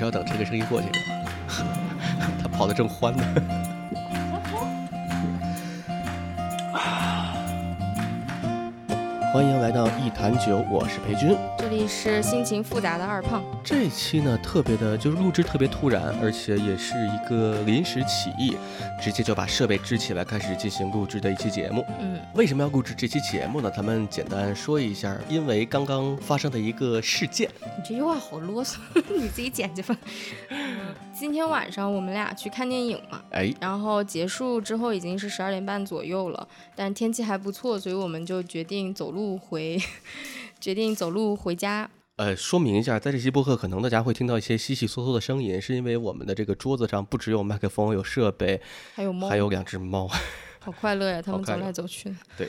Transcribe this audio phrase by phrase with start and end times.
[0.00, 0.88] 稍等，这个声音过去，
[2.42, 3.59] 他跑得正欢呢。
[9.32, 11.36] 欢迎来到一坛酒，我是裴军。
[11.56, 13.44] 这里是心情复杂的二胖。
[13.62, 18.56] 这一期呢，特别的，就是录制特别突然，而且也是一个临时起意，
[19.00, 21.86] 直接就把设备支起来，开始进行录制的一期节目。
[22.00, 23.70] 嗯，为什么要录制这期节目呢？
[23.70, 27.48] 咱们简单说一下，因为刚刚发生的一个事件。
[27.62, 28.78] 你这句话好啰嗦，
[29.16, 29.96] 你自己剪去吧。
[31.20, 39.78] 嗯，今天晚上我们俩去看电影嘛，哎，然后结束之后已经是十二点半左右了，但天气还不错，所以我们就决定走路回，
[40.58, 41.90] 决定走路回家。
[42.16, 48.60] 呃，说明一下，在这期播客，可能大家会听到一些稀稀嗦嗦的声音，是因为我们的这个桌子上不只有麦克风，有设备，
[48.94, 50.08] 还有猫，还有两只猫。
[50.60, 52.16] 好快乐呀，他们走来走去的。
[52.36, 52.48] 对，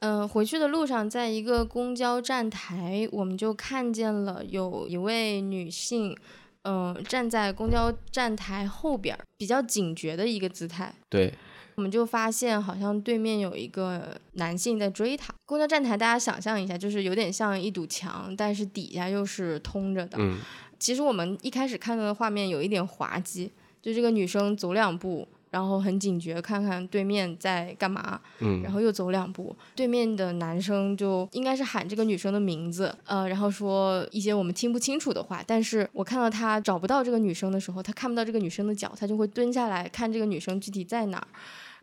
[0.00, 6.16] 嗯、回去的路上，在一个公交站台，我们就看见了有一位女性，
[6.64, 10.94] 嗯、站在公交站台后边儿，比较警觉的一个姿态。
[11.08, 11.32] 对，
[11.76, 15.34] 我们就发现，好像对面有一个男性在追她。
[15.44, 20.16] 公交站台，大家想象一下，就是有点像一堵墙，但是底下又是通着的。
[20.18, 20.38] 嗯，
[20.78, 23.50] 其实我们一开始看到的画面有一点滑稽，
[23.82, 35.40] 就这个女生走两步，然后很警觉，看看对面在干嘛，嗯，然后又走两步，对面的男生就应该是喊这个女生的名字，呃，然后说一些我们听不清楚的话。
[35.46, 41.28] 但是我看到他找不到这个女生的时候，他看不到这个女生的脚，他就会蹲下来看这个女生具体在哪儿。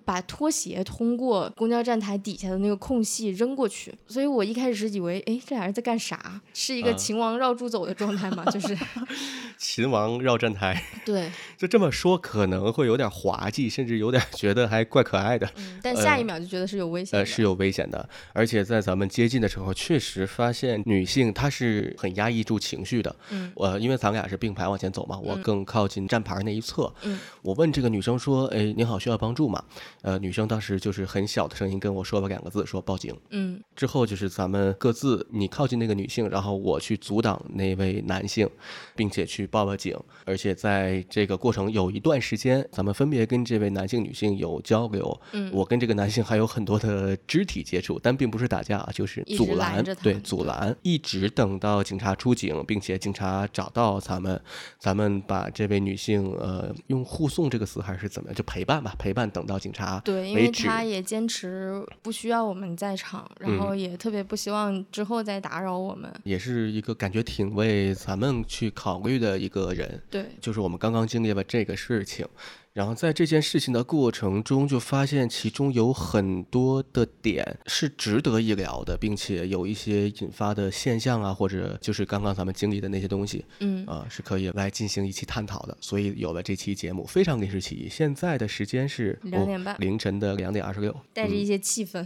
[0.06, 6.42] 把拖鞋通过公交站台底下的那个空隙扔过去，所以我一开始是以为，哎，这俩人在干啥？
[6.54, 8.44] 是一个啊秦王绕柱走的状态吗？
[8.46, 8.78] 就是
[9.58, 15.48] 秦王绕站台，对，就这么说可能会有点滑稽，甚至有点觉得还怪可爱的。
[15.58, 17.20] 嗯，但下一秒就觉得是有危险的。
[17.20, 23.16] 呃，是有危险的，而且在咱们接近的时候，确实发现女性她是很压抑住情绪的。
[23.30, 26.92] 嗯，我因为咱俩是并排往前走嘛，我嗯更靠近站牌那一侧。
[27.04, 29.64] 嗯，我问这个女生说：“哎，您好，需要帮助吗？”
[30.02, 33.16] 呃，女生当时就是很小的声音跟我说了两个字，说报警。
[33.30, 38.50] 嗯之后就是咱们各自，你靠近那个女性，然后我去阻挡那位男性，
[38.95, 39.98] 并且去报了警。
[40.26, 45.20] 而且在这个过程有一段时间，咱们分别跟这位男性、女性有交流。
[45.32, 54.40] 嗯，我跟这个男性还有很多的肢体接触，但并不是打架，就是阻拦对，阻拦，一直等到警察出警，并且警察找到咱们，
[54.78, 66.12] 咱们把这位女性，呃，用护送这个词还是怎么样，就陪伴吧，陪伴等到警察对，因为他也坚持不需要我们在场，然嗯后也特别不希望之后再打扰我们。
[66.24, 72.28] 也是一个感觉挺为咱们去考虑的一个人，对，就是我们刚刚经历了这个事情，
[72.73, 85.77] 然后在这件事情的过程中，就发现其中有很多的点是值得一聊的，并且有一些引发的现象啊，或者就是刚刚咱们经历的那些东西，嗯，啊、是可以来进行一期探讨的。
[85.81, 87.89] 所以有了这期节目，非常临时起意。
[87.89, 92.05] 现在的时间是两点半哦凌晨的两点二十六，带着一些气氛。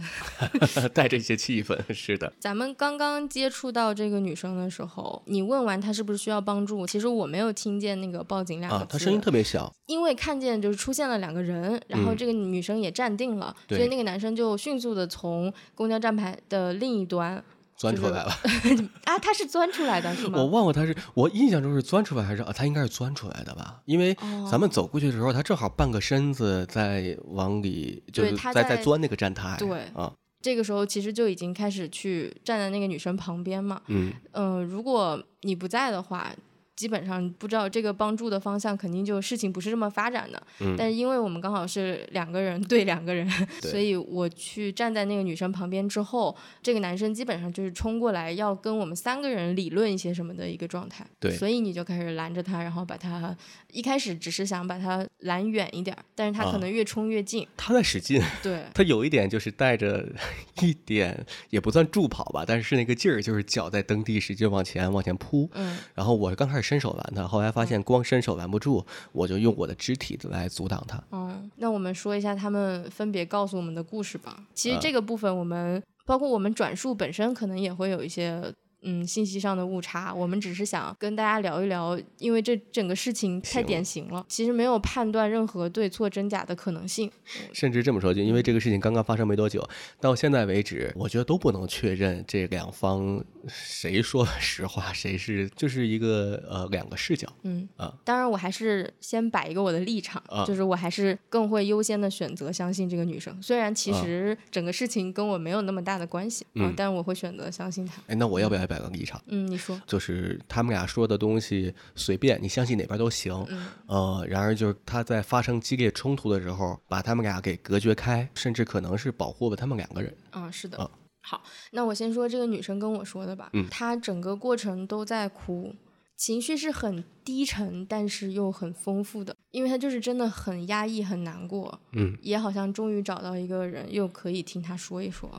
[0.52, 17.42] 嗯带着一些气氛，是的，咱们刚刚接触到这个女生的时候，你问完她是不是需要帮助，其实我没有听见那个报警两个字，啊，她声音特别小，因为看见就是出现了两个人，然后嗯这个女生也站定了，所以那个男生就迅速的从公交站牌的另一端
[17.76, 18.30] 钻出来了。
[19.04, 20.38] 啊，他是钻出来的是吗？
[20.38, 22.52] 我忘了他是，我印象中是钻出来还是啊？
[22.52, 23.80] 他应该是钻出来的吧？
[23.84, 29.56] 因为哦咱们走过去的时候，他正好半个身子在往里，就是在在在钻那个站台。
[29.58, 33.82] 对啊，这个时候其实就已经开始去站在那个女生旁边嘛。
[33.88, 36.32] 嗯，嗯、如果你不在的话，
[36.76, 40.40] 基本上不知道这个帮助的方向，肯定就事情不是这么发展的。
[40.60, 43.28] 嗯但是因为我们刚好是两个人对两个人，
[43.62, 51.06] 所以我去站在那个女生旁边之后，这个男生基本上就是冲过来要跟我们三个人理论一些什么的一个状态。
[51.18, 53.34] 对所以你就开始拦着他，然后把他
[53.72, 57.46] 一开始只是想把他拦远一点儿，但是他啊可能越冲越近。
[57.56, 60.06] 他在使劲，对， 他有一点就是带着
[60.60, 65.48] 一点也不算助跑吧，但是那个劲儿就是脚在蹬地，使劲往前往前扑。
[65.54, 71.00] 嗯然后我刚开始伸手拦他，后来发现光伸手拦不住，我就用我的肢体来阻挡他。
[71.12, 74.36] 嗯，那我们说一下他们分别告诉我们的故事吧。
[74.52, 78.52] 其实啊这个部分我们、包括我们转述本身可能也会有一些。
[78.88, 87.10] 嗯，信息上的误差，我们只是想跟大家聊一聊，因为这整个事情太典型了，其实没有判断任何对错真假的可能性。
[87.52, 89.68] 甚至这么说，就因为这个事情刚刚发生没多久，
[90.00, 97.26] 到现在为止，我觉得都不能确认这两方谁说实话，谁是就是一个呃两个视角。
[97.42, 108.00] 嗯啊，当然我还是先摆一个我的立场，啊就是我还是更会优先的选择相信这个女生，虽然其啊实整个事情跟我没有那么大的关系，啊嗯但我会选择相信她。
[108.06, 113.32] 哎，那我要不要也摆个立场，嗯，你说，就是他们俩说的东西随便，你相信哪边都行。
[113.48, 120.14] 嗯呃，然而就是他在发生激烈冲突的时候，把他们俩给隔绝开，甚至可能是保护了他们两个人。
[120.32, 120.78] 嗯，是的。
[120.78, 120.90] 啊
[121.22, 121.42] 好，
[121.72, 123.50] 那我先说这个女生跟我说的吧。
[123.54, 125.74] 嗯她整个过程都在哭，
[126.16, 135.30] 情绪是很低沉，但是又很丰富的，因为他就是真的很压抑、很难过，嗯，也好像终于找到一个人，又可以听他说一说。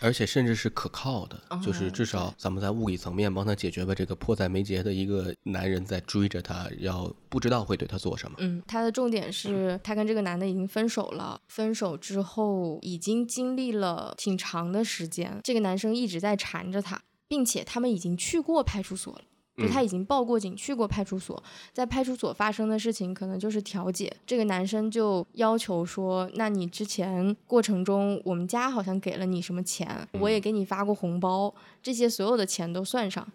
[0.00, 8.36] 而且甚至是可靠的，就是哦至少咱们在物理层面帮他解决了这个迫在眉睫的一个男人在追着他，要不知道会对他做什么。
[8.40, 19.22] 嗯，他的重点是他跟这个男的已经分手了，分手之后已经经历了挺长的时间，这个男生一直在缠着他，并且他们已经去过派出所了。
[19.56, 24.10] 就他已经报过警，去过派出所，在派出所发生的事情可能就是调解。
[24.26, 33.26] 这个男生就要求说：“那你之前过程中，我们家好像给了你什么钱，我也给你发过红包，这些所有的钱都算上。”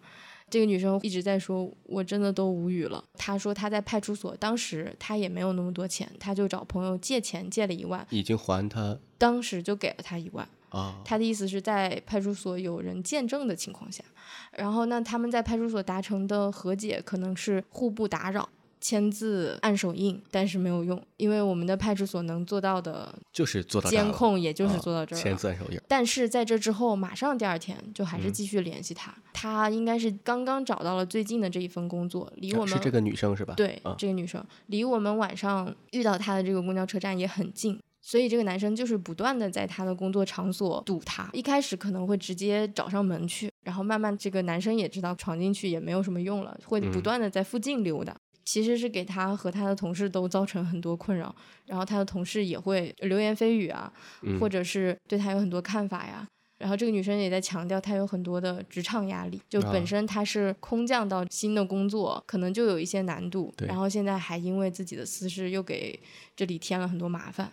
[0.50, 10.48] 这个女生一直在说：“我真的都无语了。”她说她在派出所，当时她也没有那么多钱，她就找朋友借钱，借了一万，已经还他当时就给了她一万。
[10.70, 14.04] 啊，他的意思是在派出所有人见证的情况下，
[14.52, 18.48] 然后那他们在派出所达成的和解可能是互不打扰、
[18.82, 25.24] 签字、按手印，但是没有用，因为我们的派出所能做到的就是做到监控也就是啊做到这儿了。
[25.24, 25.80] 签字按手印。
[25.88, 29.14] 但是在这之后，马上第二天就还是嗯继续联系他。
[29.34, 33.54] 他应该是刚刚找到了最近的这一份工作，离我们是这个女生是吧？
[33.56, 41.30] 对，啊这个女生离我们晚上遇到她的这个公交车站也很近，所以这个男生就是不断的在他的工作场所堵他。
[41.34, 48.16] 一开始可能会直接找上门去，然后慢慢这个男生也知道闯进去也没有什么用了，会不嗯断的在附近溜达。
[48.46, 56.26] 其实是给他和他的同事都造成很多困扰，然后他的同事也会流言蜚语啊，嗯或者是对他有很多看法呀。
[56.58, 66.00] 然后这个女生也在强调，她有很多的职场压力，就啊本身她是空降到新的工作，可能就有一些难度，然后现在还因为自己的私事又给
[66.38, 67.52] 这里添了很多麻烦。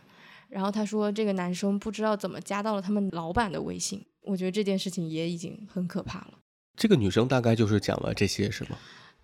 [0.54, 6.34] 然后他说，这个男生不知道怎么加到了他们老板的微信，我觉得这件事情也已经很可怕了。
[6.76, 8.78] 这个女生大概就是讲了这些是吗？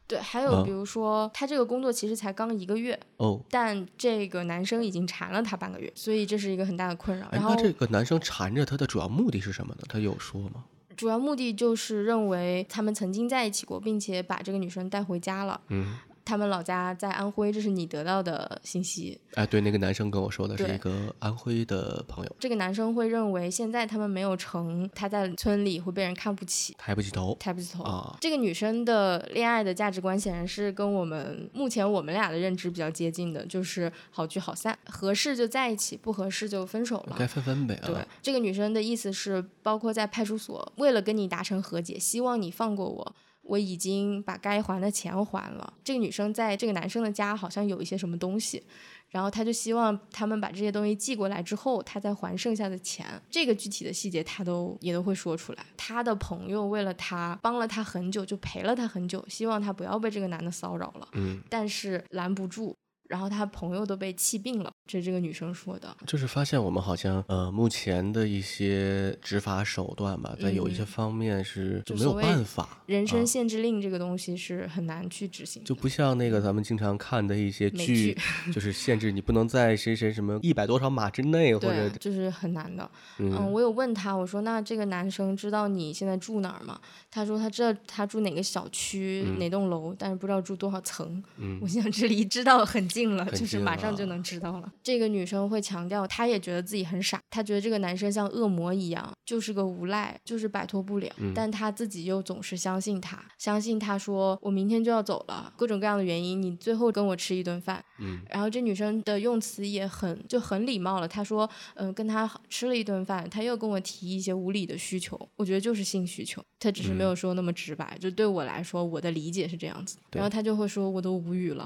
[0.08, 7.26] 对，还有啊比如说，他这个工作其实才刚一个月，哦，但这个男生已经缠了他半个月，所以这是一个很大的困扰。
[7.26, 9.82] 哎，然后那这个男生缠着她的主要目的是什么呢？
[9.88, 10.64] 他有说吗？
[10.96, 15.60] 主要目的就是认为他们曾经在一起过，并且把这个女生带回家了。
[15.68, 15.94] 嗯，
[16.30, 19.20] 他们老家在安徽，这是你得到的信息。
[19.34, 26.72] 哎，对，那个男生跟我说的是一个安徽的朋友，这个男生会认为现在他们没有成，他在村里会被人看不起。
[26.78, 27.82] 抬不起头抬不起头。
[27.82, 28.16] 啊。
[28.20, 37.16] 这个女生的恋爱的价值观显然是跟我们目前我们俩的认知比较接近的，就是好聚好散，合适就在一起，不合适就分手了。
[37.18, 37.86] 该分分呗啊。
[37.86, 43.16] 对，这个女生的意思是，包括在派出所，为了跟你达成和解，希望你放过我。
[43.50, 45.72] 我已经把该还的钱还了。
[45.82, 48.62] 这个女生在这个男生的家好像有一些什么东西，
[49.08, 53.04] 然后她就希望他们把这些东西寄过来之后，她再还剩下的钱。
[53.28, 55.66] 这个具体的细节她都也都会说出来。
[55.76, 62.76] 她的朋友为了她帮了她很久，就陪了她很久，希望她不要被这个男的骚扰了，嗯，但是拦不住。
[63.10, 65.96] 然后他朋友都被气病了，这是这个女生说的。
[66.06, 78.18] 就是发现我们好像呃，目前的一些执法手段吧，在有一些嗯方面是就没有办法，人身啊限制令这个东西是很难去执行的，就不像那个咱们经常看的一些剧剧，
[78.52, 82.88] 就是限制你不能在谁谁什么一百多少码之内，或者，就是很难的。
[83.18, 86.80] 嗯嗯，我有问他，我说那这个男生知道你现在住哪儿吗？
[87.10, 91.20] 他说他知道他住哪个小区、哪栋楼，但是不知道住多少层。
[91.38, 94.72] 嗯我想这离知道很近 了，就是马上就能知道了。
[94.82, 101.10] 这个女生会强调，她也觉得自己很傻，她觉得这个男生像恶魔一样，就是个无赖，就是摆脱不了。
[101.18, 107.82] 嗯但她自己又总是相信他，相信他说我明天就要走了，各种各样的原因，你最后跟我吃一顿饭。
[107.98, 117.96] 嗯然后这女生的用词也很就很礼貌了，她说，嗯、跟他吃了一顿饭，他又跟我提一些无理的需求，我觉得就是性需求，他只是没有说那么直白。
[118.00, 119.98] 就对我来说，我的理解是这样子。
[120.12, 121.64] 然后他就会说，我都无语了，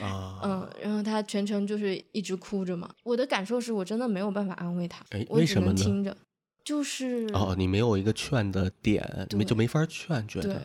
[0.00, 2.88] 啊， 嗯，然后他全程就是一直哭着嘛。
[3.04, 6.16] 我的感受是我真的没有办法安慰他哎，我只为什么听着，
[6.64, 10.62] 就是哦，你没有一个劝的点，没就对没法劝，觉对得，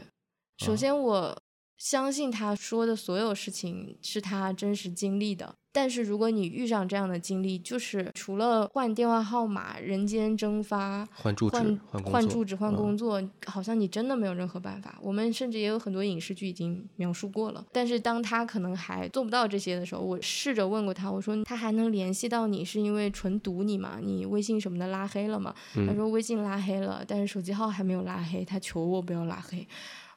[0.58, 0.76] 首啊。
[0.76, 1.42] 先我
[1.78, 11.56] 相信他说的所有事情是他真实经历的，但是如果你遇上这样的经历，就是除了换电话号码、人间蒸发、换住址、
[11.92, 14.98] 换工作、住址、换工作，好像你真的没有任何办法。
[15.00, 17.64] 我们甚至也有很多影视剧已经描述过了。
[17.72, 24.00] 但是当他可能还做不到这些的时候，我试着问过他，我说他还能联系到你，是因为纯堵你吗？
[24.02, 25.54] 你微信什么的拉黑了吗？
[25.88, 29.68] 他说微信拉黑了，但是手机号还没有拉黑，他求我不要拉黑。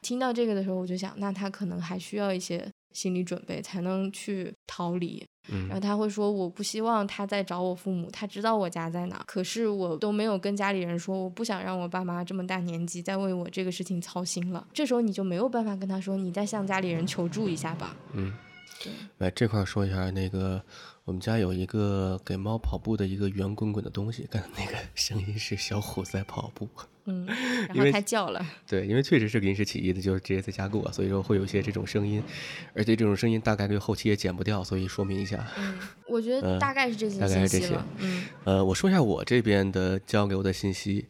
[0.01, 5.25] 听到这个的时候，我就想，那他可能还需要一些心理准备才能去逃离。
[5.49, 18.31] 嗯然后他会说：“我不希望他再找我父母，他知道我家在哪，可是我都没有跟家里人说，我不想让我爸妈这么大年纪再为我这个事情操心了。”这时候你就没有办法跟他说：“你再向家里人求助一下吧。”嗯，
[19.17, 20.61] 来这块说一下，那个
[21.05, 26.69] 我们家有一个给猫跑步的一个圆滚滚的东西，刚 才那个声音是小虎在跑步。
[27.05, 27.25] 嗯，
[27.73, 28.45] 然后它叫了。
[28.67, 32.21] 对，因为确实是临时起意的，就是直接在家过，所以说会有一些这种声音，
[32.73, 35.45] 而且这种声音大概率后期也剪不掉，所以说明一下。
[35.57, 37.77] 嗯，我觉得大概是这些，大概是这些。
[37.97, 41.05] 嗯，呃，我说一下我这边的交流的信息。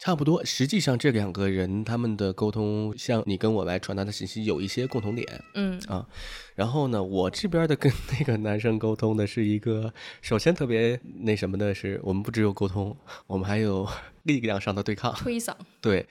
[0.00, 5.78] 差不多，实际上这两个人他们的沟通，像你跟我来传达的信息有一些共同点，嗯。
[5.88, 6.08] 啊，
[6.54, 9.92] 然后呢，我这边的跟那个男生沟通的是一个，
[10.22, 13.86] 首先特别那什么的是，我们不只有沟通，我们还有
[14.22, 16.06] 力量上的对抗，推搡，对。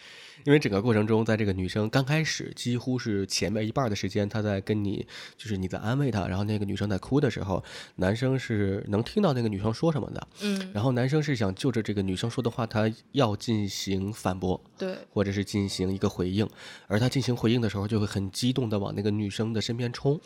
[0.46, 5.05] 因为整个过程中，在这个女生刚开始，几乎是前面一半的时间，她在跟你，
[5.38, 7.63] 就是你在安慰她，然后那个女生在哭的时候，
[7.96, 16.48] 男生是能听到那个女生说什么的，嗯，然后男生是想就着这个女生说的话，他要进行反驳，对，或者是进行一个回应，
[16.88, 20.19] 而他进行回应的时候，就会很激动的往那个女生的身边冲。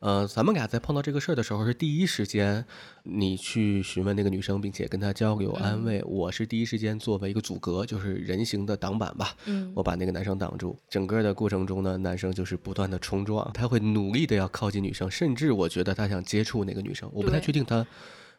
[0.00, 2.64] 呃，咱们俩在碰到这个事儿的时候，是第一时间
[3.02, 6.02] 你去询问那个女生，并且跟她交流安慰。
[6.06, 9.36] 我是第一时间作为一个阻隔，就是人形的挡板吧。
[9.44, 10.74] 嗯，我把那个男生挡住。
[10.88, 17.10] 整个的过程中呢，男生就是不断的冲撞，他会努力的要靠近女生，甚至我觉得他想接触那个女生。
[17.12, 17.86] 我不太确定他。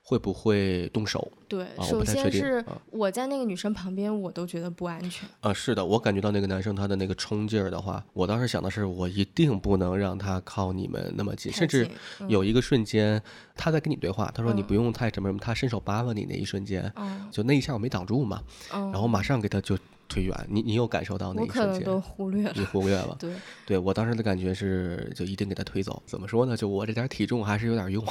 [0.01, 1.31] 会不会动手？
[1.47, 5.27] 对，首先是我在那个女生旁边，我都觉得不安全。
[5.41, 11.89] 啊，是的，我感觉到那个男生他的那个冲劲儿的话，我当时想的是，我一定不能让他靠你们那么近，甚至
[12.27, 13.21] 有一个瞬间，
[13.55, 16.91] 他在跟你对话，他说你不用太什么什么，他伸手扒拉你那一瞬间，
[17.31, 18.41] 就那一下我没挡住嘛，
[18.71, 19.77] 然后马上给他就。
[20.11, 21.67] 推远，你你有感受到那一瞬间？
[21.67, 22.53] 我可能都忽略了。
[22.55, 23.15] 你忽略了。
[23.19, 23.33] 对，
[23.65, 26.03] 对我当时的感觉是，就一定给他推走。
[26.05, 26.57] 怎么说呢？
[26.57, 28.03] 就我这点体重还是有点用。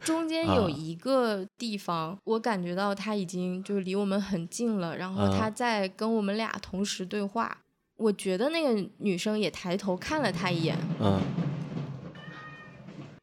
[0.00, 7.58] 中间有一个地方，我感觉到他已经就是离我们很近了，然后他在跟我们俩同时对话。
[7.96, 10.76] 我觉得那个女生也抬头看了他一眼。
[11.00, 11.20] 嗯。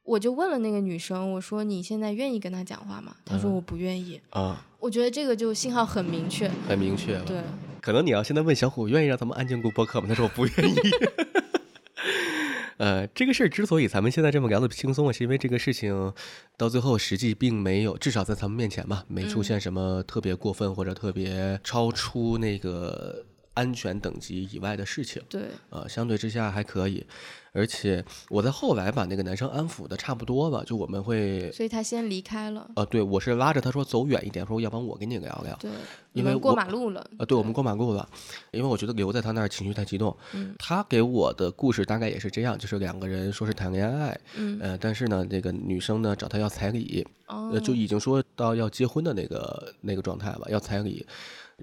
[0.04, 4.66] 我就问了那个女生，我说：“你现在愿意跟他讲话吗？”她说：“我不愿意。”啊。
[4.80, 6.50] 我觉得这个就信号很明确。
[6.68, 7.18] 很明确。
[7.22, 7.42] 对。
[7.82, 10.06] 可能你要现在问小虎，愿意让咱们安静录播客吗？
[10.08, 10.80] 他说我不愿意。
[12.78, 16.14] 呃，这个事儿之所以咱们现在这么聊的轻松，是因为这个事情
[16.58, 25.22] 到最后实际并没有，至少在咱们面前吧，没出现什么特别过分或者特别超出那个安全等级以外的事情。
[25.30, 27.06] 对，呃，相对之下还可以。
[27.54, 32.72] 而且我在后来把那个男生安抚的差不多了，就我们会，所以他先离开了。
[32.78, 35.54] 呃，对，我是拉着他说走远一点，说要不然我跟你聊聊。
[35.60, 35.70] 对，
[36.14, 37.06] 因为过马路了。
[37.18, 38.08] 呃，对，我们过马路了，
[38.52, 40.16] 因为我觉得留在他那儿情绪太激动。
[40.34, 40.56] 嗯。
[40.58, 51.06] 他给我的故事大概也是这样，就是两个人说是谈恋爱，嗯，呃，但是呢，这个女生呢找他要彩礼，呃，就已经说到要结婚的那个那个状态了，要彩礼。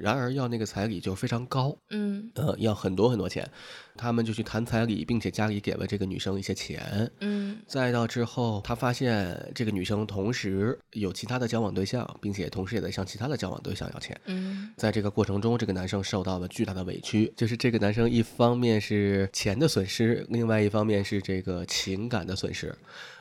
[0.00, 3.50] 然而要那个彩礼就非常高，嗯，呃，要很多很多钱，
[3.98, 22.74] 他们就去谈彩礼，并且家里给了这个女生一些钱，嗯，再到之后，他发现这个女生同时有其他的交往对象，并且同时也在向其他的交往对象要钱，嗯，在这个过程中，这个男生受到了巨大的委屈，就是这个男生一方面是钱的损失，另外一方面是这个情感的损失。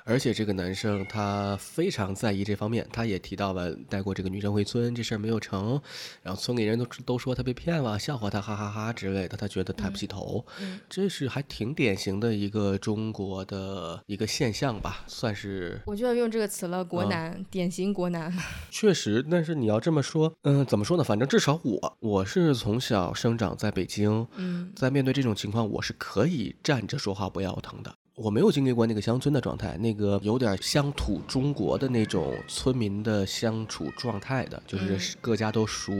[0.10, 5.81] 而且这个男生他非常在意这方面，他也提到了带过这个女生回村这事儿没有成，
[6.24, 10.46] 然后村里人都都说他被骗了，笑话他哈哈哈之类的，他觉得抬不起头。
[10.62, 15.81] 嗯，这是还挺典型的一个中国的一个现象吧，算是。
[15.86, 18.33] 我就要用这个词了，国男，典型国男。
[18.71, 21.03] 确实，但是你要这么说，嗯，怎么说呢？
[21.03, 27.93] 反正至少我，我是从小生长在北京，嗯，在面对这种情况，我是可以站着说话不腰疼的。
[28.17, 35.93] 我没有经历过那个乡村的状态，那个有点乡土中国的那种村民的相处状态的，就是各家都熟，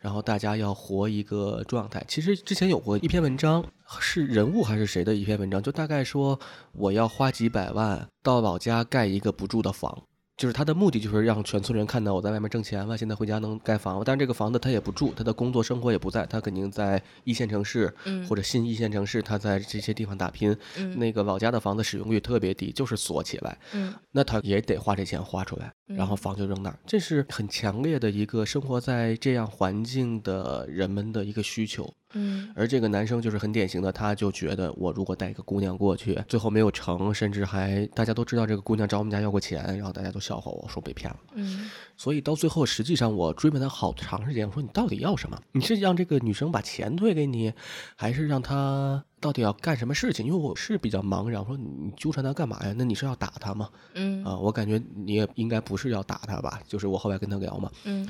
[0.00, 2.04] 然后大家要活一个状态。
[2.08, 3.64] 其实之前有过一篇文章，
[4.00, 6.36] 是人物还是谁的一篇文章，就大概说
[6.72, 10.02] 我要花几百万到老家盖一个不住的房。
[10.42, 14.04] 就是他的目的就是让全村人看到我在外面挣钱了，现在回家能盖房了。
[14.04, 20.50] 但是这个房子他也不住，他的工作生活也不在，他肯定在一线城市嗯或者新一线城市，他在这些地方打拼。
[20.76, 31.88] 嗯那个老家的房子使用率特别低，就是锁起来，嗯那他也得花这钱花出来，然后嗯房就扔那儿，这是很强烈的一个生活在这样环境的人们的一个需求。
[32.14, 41.16] 嗯而这个男生就是很典型的，他就觉得我如果带一个姑娘过去，最后没有成，甚至还大家都知道这个姑娘找我们家要过钱，然后大家都笑话我说被骗了。
[41.34, 45.40] 嗯所以到最后，实际上我追问他好长时间，我说你到底要什么？
[45.52, 47.52] 你是让这个女生把钱退给你，
[47.94, 50.26] 还是让她到底要干什么事情？
[50.26, 52.74] 因为我是比较茫然，我说你纠缠她干嘛呀？
[52.76, 53.68] 那你是要打她吗？
[53.94, 56.60] 嗯啊，我感觉你也应该不是要打她吧？
[56.66, 58.08] 就是我后来跟他聊嘛，嗯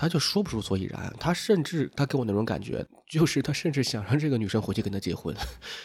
[0.00, 5.34] 他就说不出所以然，他甚至他给我那种感觉，就是他甚至想让这个女生回去跟他结婚，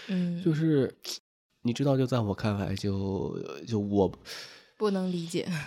[0.07, 0.95] 嗯， 就是
[1.63, 3.35] 你知道，就在我看来就，
[3.67, 4.11] 就我
[4.77, 5.47] 不能理解。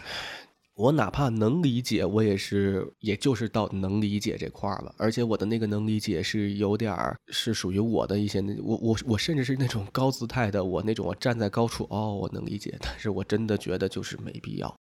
[0.76, 4.94] 我哪怕能理解，我也是，也就是到能理解这块儿了。
[4.98, 14.78] 而且我的那个能理解是有点儿是属于我的一些那我我我甚至是那种高姿态的，我那种我站在高处哦，我能理解，但是我真的觉得就是没必要。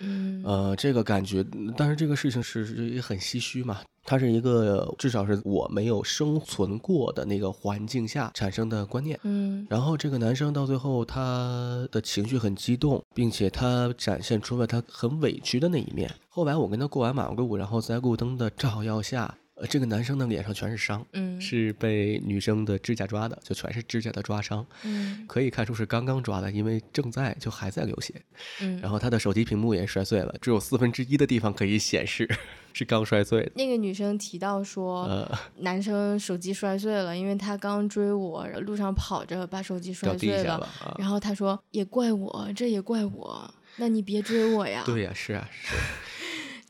[0.00, 1.44] 嗯呃，这个感觉，
[1.76, 3.80] 但是这个事情是是也很唏嘘嘛。
[4.02, 9.16] 它是一个至少是我没有生存过的那个环境下产生的观念。
[9.24, 16.10] 嗯然后这个男生到最后，他的情绪很激动，并且他展现出了他很委屈的那一面。
[16.28, 28.14] 后来我跟他过完马路，然后在路灯的照耀下，呃，这个男生的脸上全是伤，嗯是被女生的指甲抓的，就全是指甲的抓伤，嗯可以看出是刚刚抓的，因为正在就还在流血。
[28.62, 32.26] 嗯，然后他的手机屏幕也摔碎了，只有四分之一的地方可以显示
[32.72, 33.52] 是刚摔碎的。
[33.54, 40.96] 那个女生提到说，呃，男生手机摔碎了，因为他刚追我，路上跑着把手机摔碎了啊！
[40.98, 44.82] 然后他说也怪我，这也怪我，那你别追我呀。
[44.86, 45.76] 对呀、是啊，是。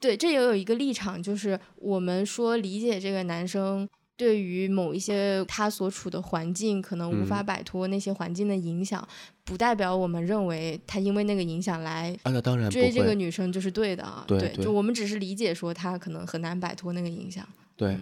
[0.00, 9.07] 对，这也有一个立场，就是我们说理解这个男生对于某一些他所处的环境可能无法嗯摆脱那些环境的影响，
[9.45, 13.14] 不代表我们认为他因为那个影响来啊，那当然追这个。
[13.14, 14.25] 女生就是对的啊。
[14.26, 17.47] 对对就我们只是理解说他可能很难摆脱那个影响。
[17.76, 17.99] 对，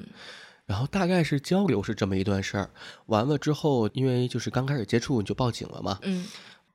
[0.66, 2.70] 然后大概是交流是这么一段事儿。
[3.06, 5.98] 完了之后，因为就是刚开始接触你就报警了嘛。
[6.02, 6.24] 嗯，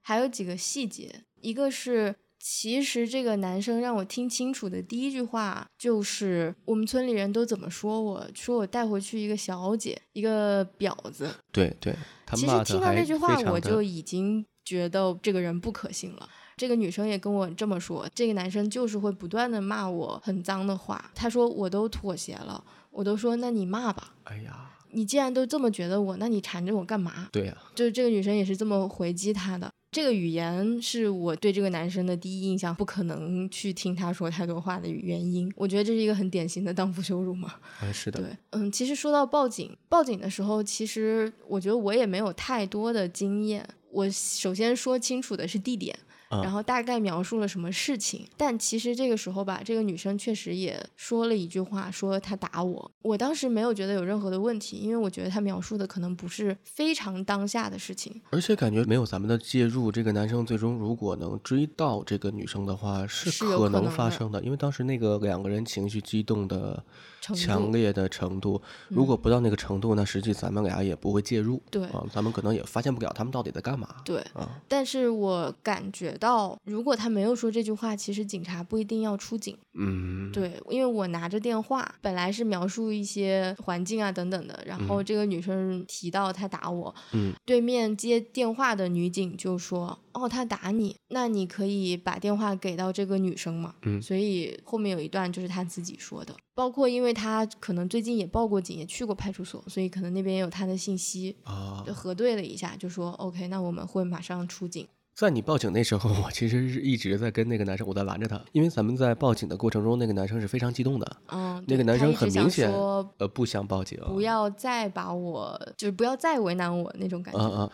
[0.02, 2.14] 还有几个细节，一个是。
[2.46, 11.34] 其实这个男生让我听清楚的第一句话就是我们村里人都怎么说我，说我带回去一个小姐，一个婊子。
[11.54, 16.28] 对对，他其实听到那句话非，常的我就已经觉得这个人不可信了。
[16.58, 21.12] 这个女生也跟我这么说，这个男生就是会不断的骂我很脏的话。
[21.16, 27.30] 他说我都妥协了，我都说那你骂吧，哎呀，你既然都这么觉得我，那你缠着我干嘛？
[27.32, 29.73] 对呀、就是这个女生也是这么回击他的。
[29.94, 35.50] 这个语言是我对这个男生的第一印象，不可能去听他说太多话的原因。
[35.56, 37.54] 我觉得这是一个很典型的荡妇羞辱嘛。
[37.80, 43.64] 哎是的，对，嗯，其实说到报警，报警的时候，其实我觉得我也没有太多的经验。
[43.92, 48.26] 我首先说清楚的是地点，嗯然后大概描述了什么事情。
[48.38, 52.92] 但其实这个时候吧，这个女生确实也说了一句话，说她打我。
[53.02, 58.22] 我当时没有觉得有任何的问题，因为我觉得她描述的可能不是非常当下的事情。
[58.30, 64.42] 而且感觉没有咱们的介入，这个男生最终如果能追到这个女生的话，是可能发生的。
[64.44, 66.84] 因为当时那个两个人情绪激动的
[67.22, 71.62] 强烈的程度，如果嗯不到那个程度，那实际咱们俩也不会介入。
[71.70, 73.96] 对啊，咱们可能也发现不了他们到底在干嘛。
[74.04, 79.58] 对，啊，但是我感觉到，如果他没有说这句话，其实警察不一定要出警。
[79.74, 104.88] 嗯，对，因为我拿着电话，本来是描述一些环境啊等等的，然后这个女生提到她打我，嗯，对面接电话的女警就说：“哦，她打你，那你可以把电话给到这个女生嘛。”嗯所以后面有一段就是她自己说的，包括因为她可能最近也报过警，也去过派出所，所以可能那边也有她的信息，啊就，核对了一下，就说 OK，那我们会马上出警。
[105.16, 117.40] 在你报警那时候，我其实是一直在跟那个男生，我在拦着他，因为咱们在报警的过程中，那个男生是非常激动的，嗯，那个男生很明显说呃，不想报警，不要再把我，就是不要再为难我那种感觉。
[117.40, 117.70] 嗯嗯，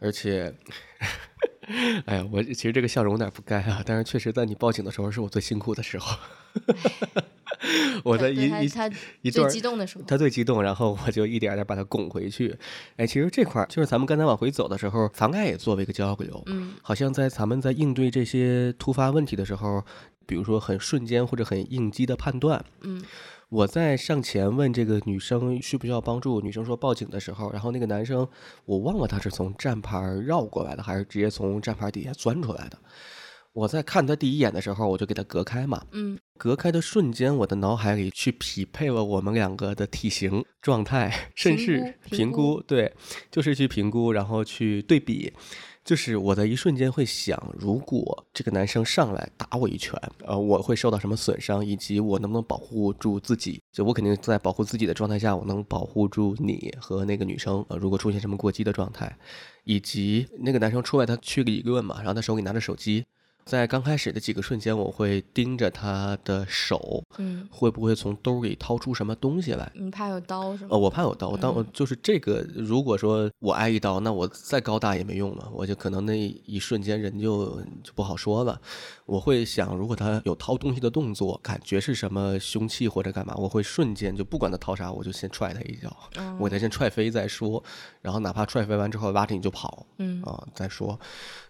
[0.00, 0.54] 而且，
[2.06, 6.16] 哎呀，我其实这个笑容有点不该啊，但是确实在你报警的时候是我最辛苦的时候，
[8.04, 8.90] 我在对一一他
[9.22, 12.54] 一段激动的时候，他最激动，然后我就一点儿点把他拱回去。
[12.96, 16.74] 哎，其实这块儿就是咱们刚才往回走的时候，房盖也作为一个交流，嗯。
[16.82, 19.84] 好像在咱们在应对这些突发问题的时候，
[20.26, 23.02] 比如说很瞬间或者很应激的判断，嗯
[23.52, 28.26] 我在上前问这个女生需不需要帮助，女生说报警的时候，然后那个男生
[28.64, 32.78] 我忘了他是从站牌儿绕过来的，还是直接从站牌儿底下钻出来的。
[33.52, 35.84] 我在看他第一眼的时候，我就给他隔开嘛。
[35.90, 42.90] 嗯隔开的瞬间，我的脑海里去匹配了我们两个的体型、状态，甚至评估，对，
[43.30, 45.30] 就是去评估，然后去对比。
[45.84, 53.60] 就是我在一瞬间会想，如果这个男生上来打我一拳，呃，我会受到什么损伤，以及我能不能保护住自己？
[53.72, 57.64] 就我肯定在保护自己的状态下，我能保护住你和那个女生。
[57.68, 59.16] 呃，如果出现什么过激的状态，
[59.64, 63.04] 以及那个男生出来他去理论嘛，然后他手里拿着手机，
[63.44, 69.70] 在刚开始的几个瞬间，我会盯着他的手，嗯会不会从兜里掏出什么东西来？
[69.74, 70.68] 你怕有刀是吗？
[70.72, 78.60] 呃，我怕有刀，但我嗯就是这个，如果说我挨一刀，那我再高大也没用了，我就可能那一瞬间人就就不好说了。
[79.06, 87.62] 我会想，如果他有掏东西的动作，感觉是什么凶器或者干嘛，我会瞬间就不管他掏啥，我就先踹他一脚，嗯 我得先踹飞再说，
[88.00, 90.98] 然后哪怕踹飞完之后拉着你就跑，嗯啊，再说，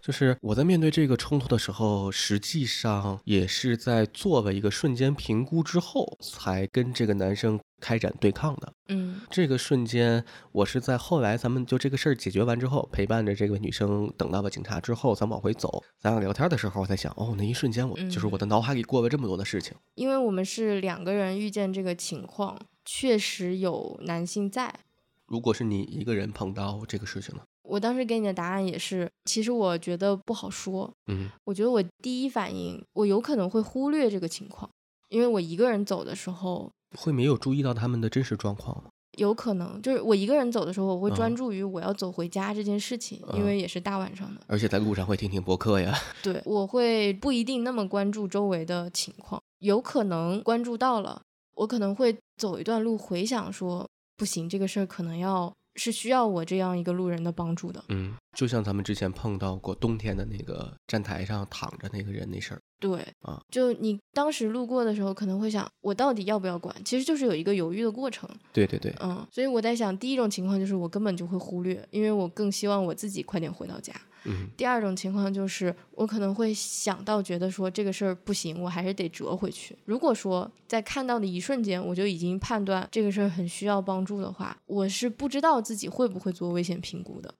[0.00, 8.72] 就是我在面对这个冲突的时候，实际上也是在做了一个瞬间评估之后，才跟这个男生开展对抗的。
[8.88, 19.74] 嗯这个瞬间，我是在后来咱们就这个事儿解决完之后，陪伴着这个女生等到了警察之后，咱往回走，咱俩聊天的时候，我在想，哦，那一瞬间我就是我的脑海里过了这么多的事情。
[19.94, 24.80] 因为我们是两个人遇见这个情况，确实有男性在。
[25.26, 27.42] 如果是你一个人碰到这个事情呢？
[27.62, 30.90] 我当时给你的答案也是，其实我觉得不好说。
[31.06, 34.68] 嗯我觉得我第一反应，我有可能会忽略这个情况，
[35.08, 38.90] 因为我一个人走的时候，会没有注意到他们的真实状况吗？
[39.18, 44.40] 有可能就是我一个人走的时候，我会专嗯注于我要走回家这件事情，因嗯为也是大晚上的。
[44.46, 45.94] 而且在路上会听听播客呀。
[46.22, 51.20] 对，我会不一定那么关注周围的情况，有可能关注到了，
[51.56, 57.82] 我可能会走一段路回想说，不行，这个事儿可能要是需要我这样一个路人的帮助的。
[57.88, 62.60] 嗯，就像咱们之前碰到过冬天的那个站台上躺着那个人那事儿。
[62.80, 66.74] 对啊，就你当时路过的时候，可能会想，我到底要不要管？
[66.84, 68.28] 其实就是有一个犹豫的过程。
[68.52, 73.92] 对对对，嗯，所以我在想，第一种情况就是我根本就会忽略，因为我更希望我自己快点回到家。
[74.24, 79.76] 嗯第二种情况就是我可能会想到觉得说这个事儿不行，我还是得折回去。
[79.84, 87.34] 如果说在看到的一瞬间我就已经判断这个事儿很需要帮助的话，我是不知道自己会不会做危险评估的。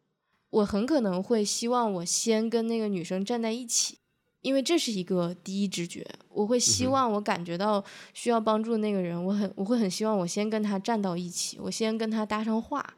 [0.52, 3.98] 我很可能会希望我先跟那个女生站在一起，
[4.42, 6.06] 因为这是一个第一直觉。
[6.28, 7.82] 我会希望我感觉到
[8.14, 12.94] 需要帮助的那个人，我很我会很希望我先跟他站到一起，我先跟他搭上话。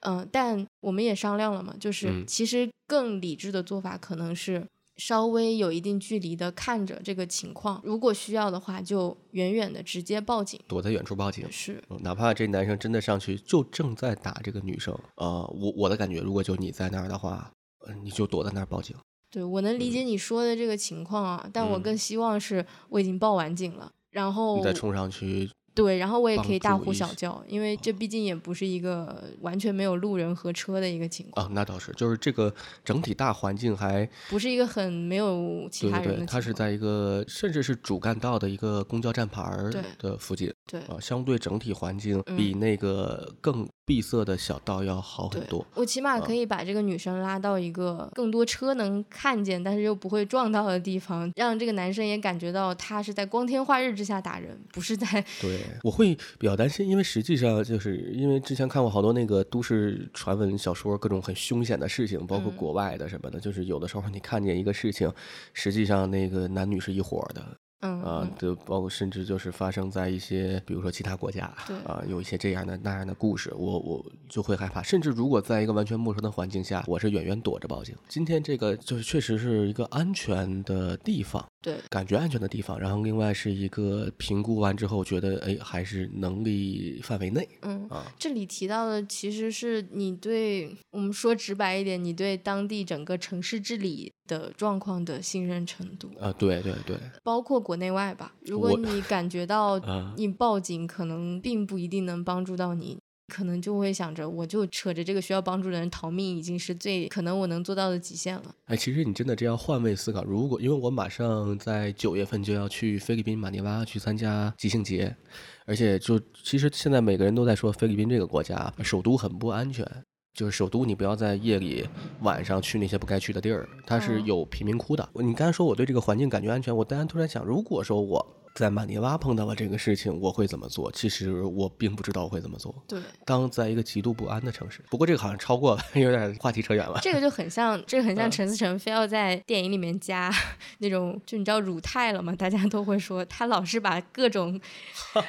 [0.00, 10.58] 嗯，但我们也商量了嘛，就是嗯其实更理智的做法可能是稍微有一定距离的看着这个情况，如果需要的话，就远远的直接报警。
[10.66, 11.46] 躲在远处报警。
[11.50, 17.50] 是，嗯哪怕这男生真的上去就正在打这个女生，呃，我我的感觉，如果就你在那儿的话，
[17.86, 18.96] 呃，你就躲在那儿报警。
[19.30, 36.26] 对我能理解你说的这个情况啊，但我嗯更希望是我已经报完警了，然后你再冲上去，对，然后我也可以大呼小叫，因为这毕竟也不是一个完全没有路人和车的一个情况，啊，那倒是，就是这个整体大环境还不是一个很没有其他人的对对。
[36.26, 45.64] 它是在一个甚至是主干道的一个公交站牌儿的附近对啊，相对整体环境嗯比那个更闭塞的小道要好很对多。
[45.74, 65.12] 我起码可以把这个女生拉到一个更多车能看见，但是又不会撞到的地方，让这个男生也感觉到他是在光天化日之下打人，不是在对，我会比较担心，因为实际上就是因为之前看过好多那个都市传闻小说，各种很凶险的事情，包括嗯国外的什么的，就是有的时候你看见一个事情，
[65.52, 74.82] 实际上那个男女是一伙的，嗯啊嗯，就包括甚至就是发生在一些，比如说其他国家，对啊，有一些这样的那样的故事，我我就会害怕。
[74.82, 77.94] 甚至如果在一个完全陌生的环境下，我是远远躲着报警。
[78.08, 82.78] 今天这个就是确实是一个安全的地方，对感觉安全的地方。
[82.78, 87.88] 然后另外是一个评估完之后觉得，哎，还是能力范围内嗯。
[87.88, 88.06] 啊。
[88.16, 98.32] 这里提到的其实是你对我们说直白一点，你对当地整个城市治理的状况的信任程度，啊，对对对，包括国内外吧。
[98.42, 102.96] 如果你感觉到啊你报警可能并不一定能帮助到你，
[103.28, 108.54] 可能就会想着我就扯着这个需要帮助的人逃命，已经是最可能我能做到的极限了。
[108.66, 115.16] 哎，其实你真的这样换位思考，如果因为我马上在九月份就要去菲律宾马尼拉去参加即兴节，
[115.64, 119.84] 而且就其实现在每个人都在说菲律宾这个国家首都很不安全，
[120.32, 121.84] 就是首都你不要在夜里
[122.20, 125.08] 晚上去那些不该去的地儿，它是哦有贫民窟的。
[125.14, 128.24] 你刚才说我对这个环境感觉安全，我当然突然想，如果说我
[128.56, 130.90] 在马尼拉碰到了这个事情，我会怎么做？
[130.90, 132.74] 其实我并不知道我会怎么做。
[132.88, 136.98] 对，当在一个极度不安的城市，不过这个好像超过了， 有点话题扯远了。
[137.02, 140.32] 这个就很像，这个很像嗯陈思诚非要在电影里面加
[140.78, 142.34] 那种，就你知道乳泰了吗？
[142.34, 144.58] 大家都会说他老是把各种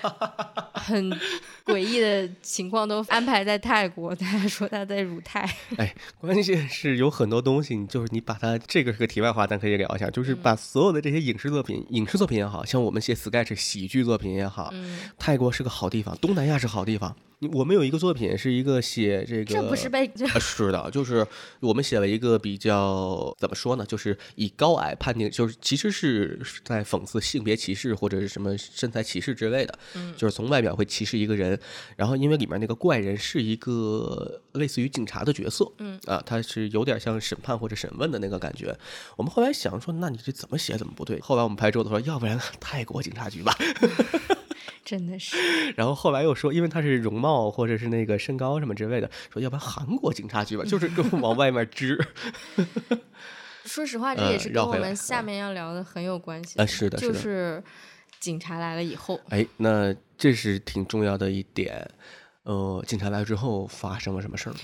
[0.73, 1.11] 很
[1.65, 5.41] 诡异的情况都安排在泰国，大家说他在乳泰。
[5.75, 17.15] 哎，关键是有很多东西，你就是你把它这个是个题外话，但可以聊一下，就是把所有的这些影视作品，影视作品也好像我们写 sketch 喜剧作品也好，嗯，泰国是个好地方，东南亚是好地方。
[17.39, 21.25] 你我们有一个作品是一个写这个，这不是被 是的，就是
[21.59, 31.59] 我们写了一个比较怎么说呢，就是以高矮判定，就是其实是在讽刺性别歧视或者是什么身材歧视之类的，嗯就是从外表会歧视一个人，
[31.95, 38.75] 然后因为里面那个怪人是一个类似于警察的角色，嗯啊，他是有点像审判或者审问的那个感觉。
[39.15, 41.19] 我们后来想说，那你这怎么写怎么不对？
[41.19, 43.55] 后来我们拍桌子说，要不然泰国警察局吧。
[44.87, 45.35] 真的是
[45.75, 52.01] 然后后来又说，因为他是容貌或者是那个身高什么之类的，说要不然韩国警察局吧，就是跟往外面支。
[53.65, 57.61] 说实话，这呃也是跟我们下面要聊的很有关系啊是的是的就是
[58.21, 61.85] 警察来了以后，哎，那这是挺重要的一点。
[62.43, 64.59] 呃，警察来之后发生了什么事儿吗？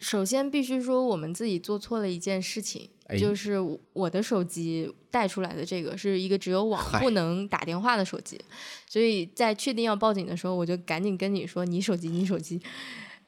[0.00, 3.56] 首先必须说我们自己做错了一件事情，哎就是
[3.92, 8.38] 我的手机带出来的这个是一个只有网不能打电话的手机，
[8.86, 12.60] 所以在确定要报警的时候，我就赶紧跟你说你手机你手机，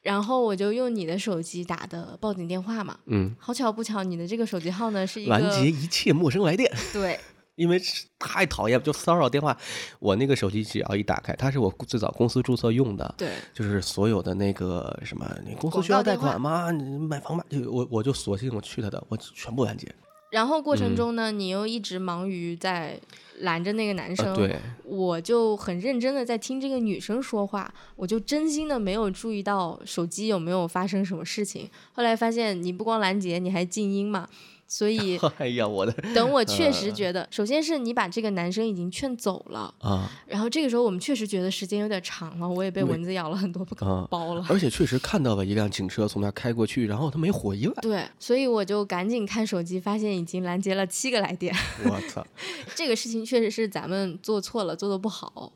[0.01, 2.99] 然后我就用你的手机打的报警电话嘛。
[3.07, 7.19] 嗯，好巧不巧，你的这个手机号呢是一个拦截一切陌生来电，对
[7.61, 7.79] 因为
[8.17, 9.55] 太讨厌，就骚扰电话。
[9.99, 16.71] 我那个手机只要一打开，它是我最早公司注册用的，对就是所有的那个什么，你公司需要贷款吗？
[16.71, 17.43] 你买房吗？
[17.49, 19.87] 就我我就索性我去他的，我全部拦截。
[20.31, 22.97] 然后过嗯程中呢，你又一直忙于在
[23.39, 31.69] 拦着那个男生，啊，对，我就很认真的在听这个女生说话，我就真心的没有注意到手机有没有发生什么事情。
[31.91, 34.29] 后来发现你不光拦截，你还静音嘛，
[34.73, 44.07] 所 以哎呀，我的等我确实呃觉得，首先是你把这个男生已经劝走了，啊然后这个时候我们确实觉得时间有点长了，我也被蚊子咬了很多啊！
[44.09, 44.45] 包了。
[44.47, 47.69] 而且确实看到了一辆警车从那儿开过去，然后他没回应。
[47.81, 51.53] 对，所以我就赶紧看手机，发现已经拦截了七个来电。
[51.83, 52.25] 我操！
[52.73, 55.51] 这个事情确实是咱们做错了，做的不好。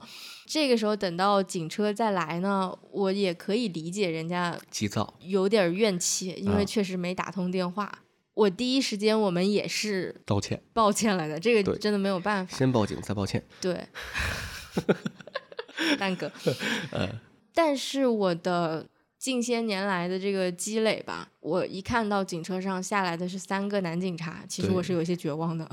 [0.46, 8.00] 这个时候等到警车再来呢，我也可以理解人家急躁，有点怨气，因啊为确实没打通电话。
[8.36, 12.56] 我第一时间我们也是道歉，抱歉来的，这个真的没有办法。
[12.56, 13.44] 先报警再抱歉。
[13.60, 13.84] 对，
[15.98, 16.32] 蛋哥。
[16.92, 17.10] 呃
[17.58, 18.86] 但是我的
[19.18, 25.66] 近些年来的这个积累吧，我一看到警车上下来的是三个男警察，其实对我是有一些绝望的。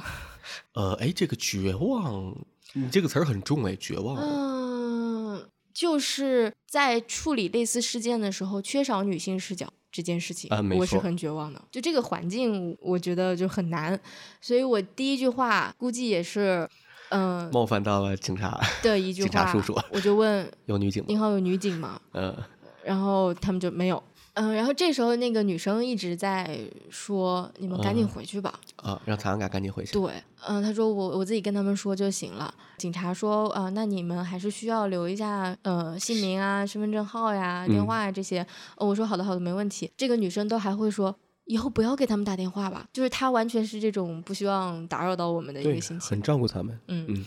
[0.75, 2.33] 呃，哎，这个绝望，
[2.75, 4.17] 你这个词儿很重哎，绝望。
[4.17, 11.63] 嗯，就是在处理类似事件的时候，缺少女性视角这件事情，啊我是很绝望的。
[11.71, 13.99] 就这个环境，我觉得就很难，
[14.41, 16.69] 所以我第一句话估计也是，
[17.11, 21.07] 嗯、冒犯到了警察，的一 句话，警察叔叔我就问有女警吗？
[21.09, 22.01] 您好，有女警吗？
[22.13, 22.37] 嗯
[22.85, 24.03] 然后他们就没有。
[24.35, 28.59] 嗯，然后这时候那个女生一直在说：“你们赶紧嗯回去吧。
[28.77, 29.93] 啊，让咱俩赶紧回去。
[29.93, 30.11] 对，
[30.47, 32.53] 嗯，她说我我自己跟他们说就行了。
[32.79, 38.41] 警察说，啊、那你们还是需要留一下呃姓名啊、身份证号呀、电嗯话呀这些。
[38.77, 39.91] 哦，我说好的好的，没问题。
[39.97, 41.15] 这个女生都还会说。
[41.45, 46.23] 以后不要给他们打电话吧，就是她完全是这种不希望打扰到我们的一个心情很。
[46.23, 46.79] 照顾他们。
[46.87, 47.25] 嗯嗯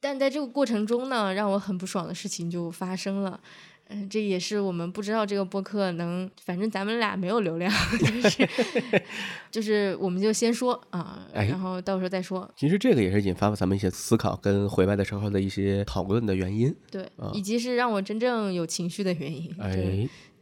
[0.00, 3.40] 但在这个过程中呢，让我很不爽的事情就发生了。
[3.88, 8.48] 嗯，这也是我们不知道这个播客能，反正咱们俩没有流量， 就是
[9.50, 12.48] 就是我们就先说啊，哎然后到时候再说。
[12.56, 16.74] 其实这个也是引发了咱们一些思考跟回来的时候的一些讨论的原因。
[16.90, 19.54] 对，以及是让我真正有情绪的原因。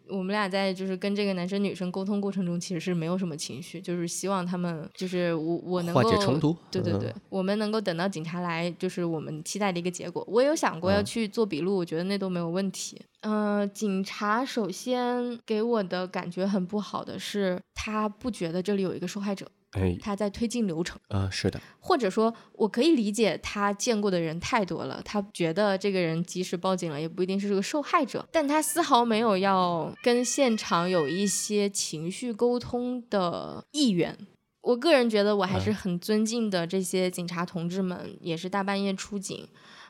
[0.09, 6.55] 我们俩在就是跟这个男生女生沟通过程中，其实是没有什么情绪，就是希望他们就是我我能化够解冲突。
[6.71, 10.25] 对对对，嗯，我们能够等到警察来，就是我们期待的一个结果。
[10.29, 13.01] 我有想过要嗯去做笔录，我觉得那都没有问题。
[13.21, 20.99] 嗯、警察首先给我的感觉很不好的是，他不觉得这里有一个受害者，哎，他在推进流程。
[21.09, 34.17] 啊，是的，或者说，我可以理解他见过的人太多了，他觉得这个人即使报警了，也不一定是个受害者，但他丝毫没有要跟现场有一些情绪沟通的意愿。
[34.63, 39.47] 我个人觉得，我还是很尊敬的这些警察同志们，也是大半夜出警，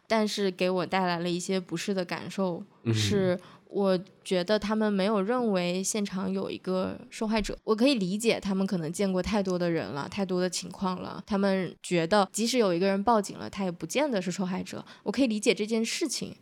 [0.07, 3.39] 但是给我带来了一些不适的感受，嗯是
[3.69, 7.59] 我觉得他们没有认为现场有一个受害者。
[7.65, 14.85] 我可以理解他们可能见过太多的人了，太多的情况了，他们觉得即使有一个人报警了，他也不见得是受害者。
[15.03, 16.37] 我可以理解这件事情，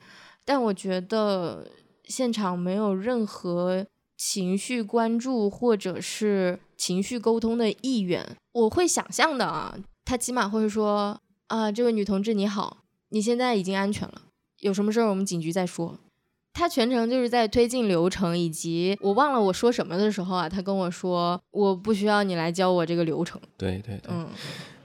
[0.44, 1.66] 但我觉得
[2.04, 3.86] 现场没有任何
[4.18, 8.36] 情绪关注或者是情绪沟通的意愿。
[8.52, 12.81] 我会想象的啊，他起码会说啊，这位女同志你好，
[13.12, 14.22] 你现在已经安全了。
[14.60, 15.98] 有什么事儿我们警局再说。
[16.54, 23.40] 他全程就是在推进流程，以及我忘了我说什么的时候啊，他跟我说我不需要你来教我这个流程。
[23.56, 24.28] 对对对，嗯，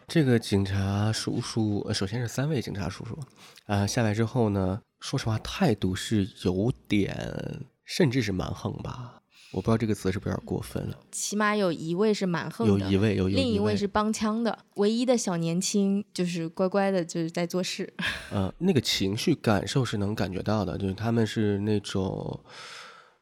[0.07, 3.19] 这个警察叔叔，呃首先是三位警察叔叔，
[3.65, 9.16] 啊、下来之后呢，说实话态度是有点，甚至是蛮横吧。
[9.51, 10.99] 我不知道这个词是不是有点过分了。
[11.11, 17.91] 起码有一位是蛮横的，有一位，有有另一位是帮腔的，唯一的小年轻就是乖乖的，就是在做事。
[18.31, 22.39] 呃，那个情绪感受是能感觉到的，就是他们是那种，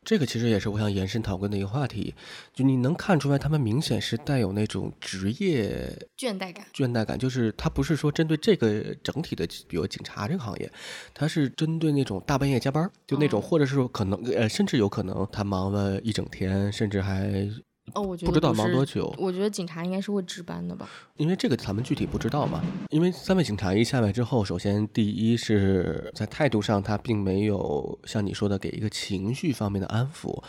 [0.06, 2.14] 这个其实也是我想延伸讨论的一个话题，
[2.54, 6.66] 就你能看出来，他们明显是带有那种职业倦怠感。
[6.72, 10.72] 倦怠感，就是他不是说针对这个整体的，比如警察这个行业，
[11.14, 17.50] 他是针对那种大半夜加班，就那种，哦或者是说可能呃，甚至有可能他忙了一整天，甚至还
[17.96, 20.88] 哦，我觉得不知道忙多久，我觉得警察应该是会值班的吧。
[21.18, 22.62] 因为这个咱们具体不知道嘛。
[22.90, 30.44] 因为三位警察一下来之后，首先第一是在态度上，他并没有像你说的给一个情绪方面的安抚，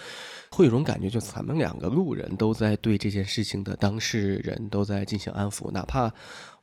[0.50, 6.12] 会有种感觉，就咱们两个路人都在对这件事情的当事人都在进行安抚，哪怕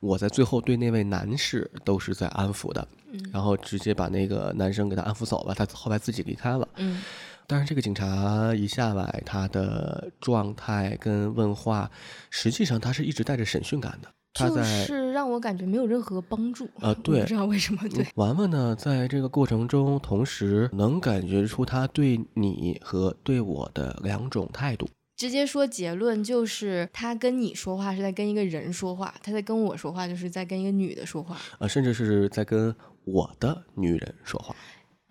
[0.00, 6.68] 我在最后对那位男士都是在安抚的，嗯然后直接把那个男生给他安抚走了，他后来自己离开了。
[6.76, 7.00] 嗯，
[7.46, 11.90] 但是这个警察一下来，他的状态跟问话，
[12.30, 14.08] 实际上他是一直带着审讯感的。
[14.36, 16.68] 他就是让我感觉没有任何帮助。
[16.82, 17.80] 呃对不知道为什么。
[17.88, 24.88] 对，玩玩呢，在这个过程中，同时能感觉出他对你和对我的两种态度。
[25.16, 31.36] 直接说结论就是他跟你说话是在跟一个人说话，他在跟我说话就是在跟一个女的说话。
[31.60, 34.56] 呃，甚至是在跟我的女人说话。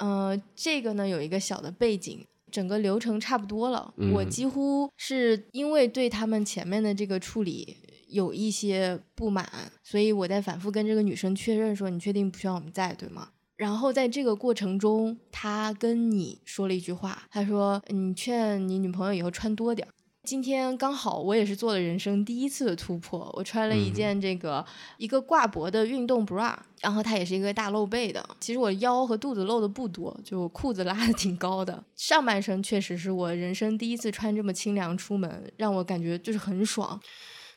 [0.03, 3.93] 呃，这个呢有一个小的背景，整个流程差不多了。
[4.11, 7.77] 我嗯几乎是因为对他们前面的这个处理
[8.09, 9.49] 有一些不满，
[9.81, 19.91] 所以我在反复跟这个女生确认说：“你确定不需要我们在，对吗？”然后在这个过程中，他跟你说了一句话，他说：“你劝你女朋友以后穿多点儿。”
[20.23, 24.65] 今天刚好我也是做了人生第一次的突破，我穿了一嗯件这个、
[24.97, 28.25] 一个挂脖的运动 bra，然后它也是一个大露背的。
[28.39, 31.83] 其实我腰和肚子露的不多，就裤子拉的挺高的。
[31.97, 36.97] 上半身确实是我人生第一次穿这么清凉出门，让我感觉就是很爽。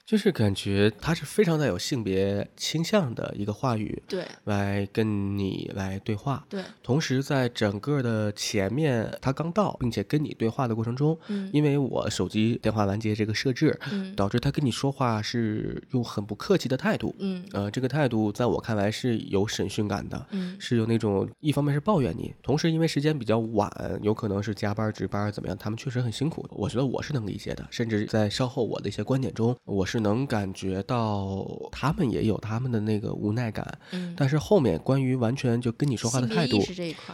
[0.07, 6.47] 就是感觉他是非常带有性别倾向的一个话语对来跟你来对话。
[6.49, 17.13] 对，同时，在整个的前面，他刚到，并且跟你对话的过程中，嗯因为我手机电话拦截这个设置，嗯导致他跟你说话是用很不客气的态度。
[17.19, 23.69] 嗯呃，这个态度在我看来是有审讯感的，嗯是有那种一方面是抱怨你，同时因为时间比较晚，
[24.01, 26.47] 有可能是加班值班怎么样，他们确实很辛苦。
[26.53, 33.79] 我觉得我是能理解的，甚至在稍后我的一些观点中，我是能感觉到他们也有他们的那个无奈感。
[33.93, 36.59] 嗯，但是后面关于完全就跟你说话的态度，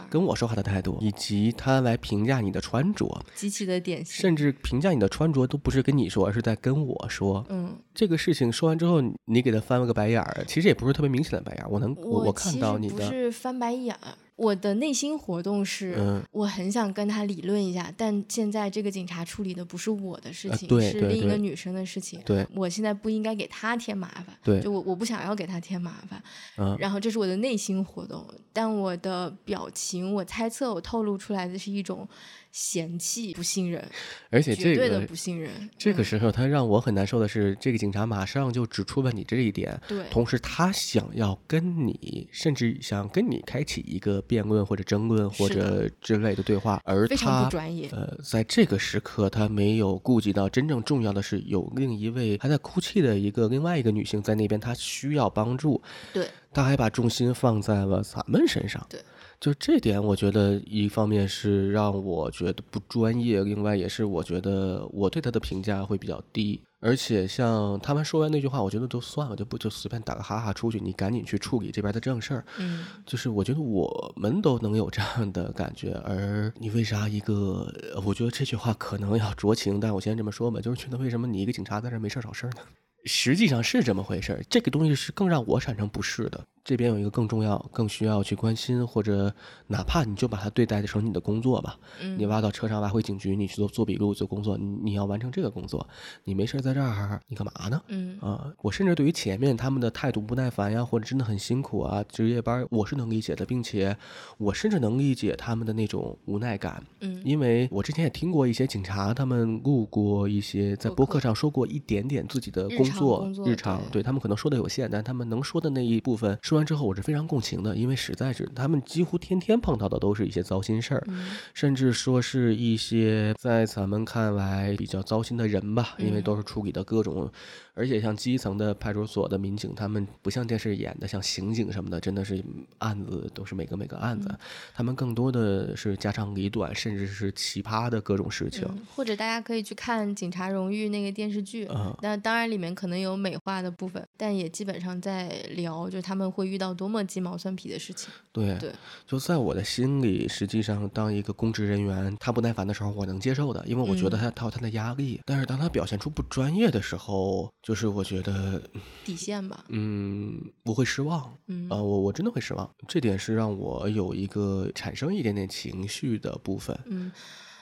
[0.09, 4.15] 跟我说话的态度，以及他来评价你的穿着，极其的典型。
[4.15, 7.45] 甚至评价你的穿着都不是跟你说，而是在跟我说。
[7.49, 22.19] 嗯，这个事情说完之后，你给他翻了个白眼儿，其实也不是特别明显的白眼儿，我能我看到你的，不是翻白眼儿，我的内心活动是，嗯我很想跟他理论一下，但现在这个警察处理的不是我的事呃情，是另一个女生的事情。
[22.25, 26.21] 对，我现在不应该给他添麻烦，对就我我不想要给他添麻烦，
[26.57, 32.07] 嗯然后这是我的内心活动，但我的表情，我猜测我透露出来的是一种
[32.53, 33.83] 嫌弃、不信任，
[34.29, 35.51] 而且这绝对的个不信任。
[35.59, 47.89] 嗯这个时候，他让我很难受的是，这个警察马上就指出了你这一点，对同时他想要跟你，甚至想跟你开启一个辩论或者争论或者之类的对话，而非常他不专业。
[47.91, 55.81] 呃，在这个时刻，他没有顾及到真正重要的是，有另一位还在哭泣的一个另外一个女性在那边，她需要帮助，
[56.13, 58.85] 对，他还把重心放在了咱们身上。
[58.87, 59.01] 对，
[59.43, 66.61] 就这点，我觉得一方面是让我觉得不专业，另外也是我觉得我对他的评价会比较低。
[66.79, 72.45] 而且像他们说完那句话，我觉得都算了，就不就随便打个哈哈出去，你赶紧去处理这边的正事儿。
[72.57, 77.69] 嗯，就是我觉得我们都能有这样的感觉，而你为啥一个？
[77.93, 82.61] 呃我觉得这句话可能要酌情，但我先这么说吧，就是觉得为什么你一个警察在这儿没事儿找事儿呢？
[83.03, 86.45] 实际上是这么回事儿，这个东西是更让我产生不适的。
[86.63, 89.33] 这边有一个更重要、更需要去关心，或者
[89.67, 91.77] 哪怕你就把它对待成你的工作吧。
[92.01, 95.85] 嗯你挖到车上挖回警局，你去做做笔录、做工作，你你要完成这个工作，
[96.23, 97.81] 你没事儿在这儿，你干嘛呢？
[97.87, 103.95] 嗯啊，我甚至对于前面他们的态度不耐烦呀，或者真的很辛苦啊，值夜班，我是能理解的，并且
[104.37, 121.31] 我甚至能理解他们的那种无奈感，嗯因为我之前也听过一些警察他们录过一些在播客上说过一点点自己的工作日常，对对他们可能说的有限，但他们能说的那一部分说完之后，我是非常共情的，因为实在是他们几乎天天碰到的都是一些糟心事儿，嗯。
[121.55, 126.21] 甚至说是一些在咱们看来比较糟心的人吧，因为嗯。
[126.21, 127.27] 都是处理的各种，
[127.73, 132.43] 而且像基层的派出所的民警，他们不像电视演的像刑警什么的，真的是
[132.77, 134.37] 案子都是每个每个案子，嗯
[134.73, 138.63] 他们更多的是家长里短，甚至是奇葩的各种事情。
[138.69, 148.09] 嗯，或者大家可以去看《警察荣誉》那个电视剧，嗯那当然里面可能有美化的部分，但也基本上在聊，就他们会遇到多么鸡毛蒜皮的事情。
[148.31, 148.71] 对，对
[149.07, 155.19] 就在我的心里，实际上当一个公职人员他不耐烦的时候，我能接受的，因为我觉得嗯他他有他的压力。
[155.25, 158.61] 但是当他表现出不专业的时候，就是我觉得，
[159.05, 161.33] 底线吧，嗯，我会失望。
[161.47, 166.77] 嗯啊、我我真的会失望，这点是让我有一个产生一点点情绪的部分。
[166.87, 167.09] 嗯，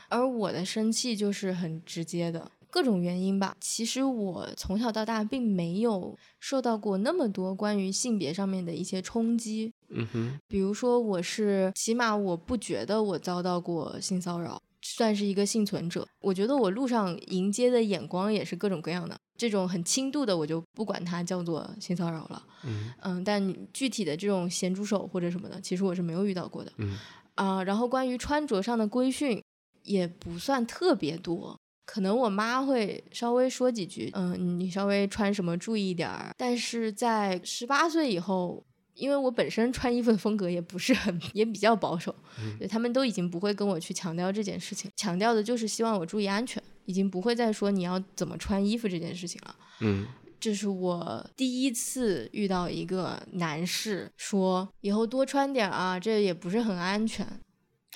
[0.09, 2.51] 而我的生气就是很直接的。
[2.71, 16.07] 各种原因吧，其实我从小到大并没有受到过那么多关于性别上面的一些冲击，嗯哼，比如说，我是起码我不觉得我遭到过性骚扰，算是一个幸存者。
[16.21, 22.43] 我觉得我路上迎接的眼光也是各种各样的，这种很轻度的我就不管它叫做性骚扰了。
[22.63, 26.71] 嗯嗯，但具体的这种咸猪手或者什么的，其实我是没有遇到过的。
[26.77, 26.95] 嗯
[27.33, 29.41] 啊、然后关于穿着上的规训
[29.81, 31.57] 也不算特别多。
[31.87, 36.29] 可能我妈会稍微说几句，嗯，你稍微穿什么注意一点儿。
[36.37, 38.63] 但是在十八岁以后，
[38.93, 49.55] 因为我本身穿衣服的风格也不是很，也比较保守，嗯对他们都已经不会跟我去强调这件事情，强调的就是希望我注意安全，已经不会再说你要怎么穿衣服这件事情了。
[49.81, 50.05] 嗯
[50.39, 57.25] 这是我第一次遇到一个男士说以后多穿点啊，这也不是很安全。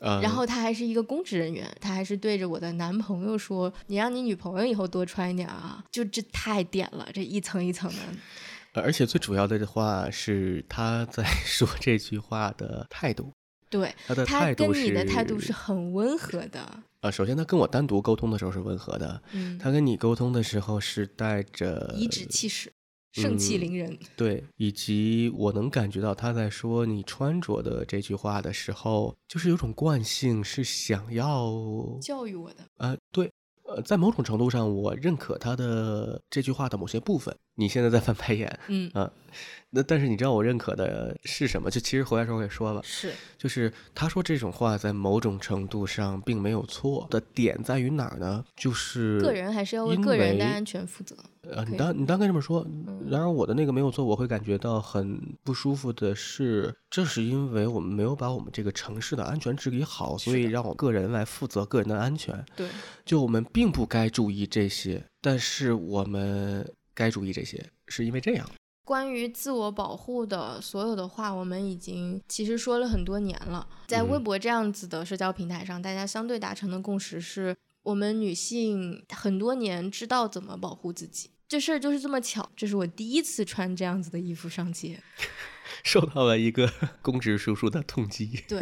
[0.01, 7.97] 呃，然后他还是一个公职人员，他还是对着我的男朋友说：“你让你女朋友以后多穿一点啊！”就这太点了，这一层一层的。
[8.73, 13.31] 呃而且最主要的话是他在 说这句话的态度，
[13.69, 22.73] 对他的态度跟你的态度是是很温和的，啊，首先他跟我单独沟通的时候是温和的，嗯，他跟你沟通的时候是带着颐指气使，
[23.11, 23.95] 盛气嗯凌人。
[24.17, 31.53] 对，以及我能感觉到他在说你穿着的这句话的时候，就是有种惯性是想要
[32.01, 33.31] 教育我的，呃，对，
[33.65, 37.37] 呃，在某种程度上，我认可他的这句话的某些部分。
[37.55, 39.09] 你现在在翻白眼，嗯，啊，
[39.69, 41.71] 那但是你知道我认可的是什么？
[41.71, 48.43] 就其实回来时候我也说了，是，就是他说这种话在某种程度上并没有错的点在于哪儿呢？
[48.55, 51.15] 就是个人还是要为个人的安全负责。
[51.49, 62.43] 呃，你当你当该这么说，嗯然而我的那个没有错，我会感觉到很不舒服的是，正是因为我们没有把我们这个城市的安全治理好，所以让我个人来负责个人的安全。
[62.55, 62.67] 对，
[63.05, 68.49] 就我们并不该注意这些，但是我们该注意这些，是因为这样。
[68.83, 73.67] 关于自我保护的所有的话，我们已经其实说了很多年了。
[73.87, 81.31] 在微嗯博这样子的社交平台上，大家相对达成的共识是，我们女性很多年知道怎么保护自己。
[81.47, 84.99] 这事儿就是这么巧，这是我第一次穿这样子的衣服上街。
[85.83, 86.69] 受到了一个
[87.01, 88.43] 公职叔叔的痛击。
[88.47, 88.59] 对，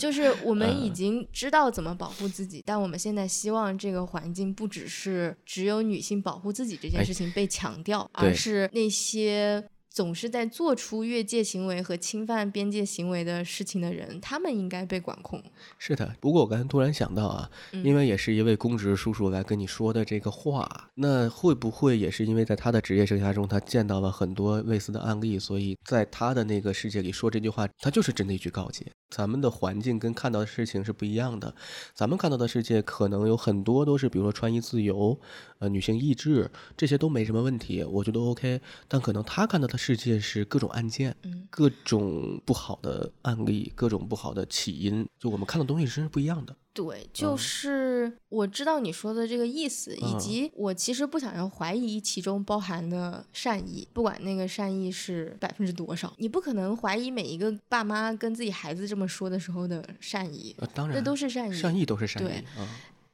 [0.00, 9.62] 就是我们已嗯经知道怎么保护自己，但我们现在希望这个环境不只是只有女性保护自己这件哎事情被强调，对而是那些
[9.94, 15.40] 总是在做出越界行为和侵犯边界行为的事情的人，他们应该被管控。
[15.78, 28.84] 是的，不过我刚才突然想到啊，嗯因为也是一位公职叔叔来跟你说的这个话，那会不会也是因为在他的职业生涯中，他见到了很多类似的案例，所以在他的那个世界里说这句话，他就是真的一句告诫。
[29.10, 31.54] 咱们的环境跟看到的事情是不一样的，
[31.94, 35.16] 咱们看到的世界可能有很多都是，比如说穿衣自由，
[35.60, 38.60] 呃，女性意志这些都没什么问题，我觉得 OK。
[38.88, 46.56] 但可能他看到的世界是各种案件，嗯，各种不好的案例，各种不好的起因，就我们看的东西是不一样的。
[46.72, 61.52] 对，就嗯是我知道你说的这个意思，以嗯及我其实不想要怀疑其中包含的善意，不管那个善意是百分之多少，你不可能怀疑每一个爸妈跟自己孩子这么说的时候的善意，呃，当然，那都是善意。
[61.52, 62.66] 善意都是善意对啊。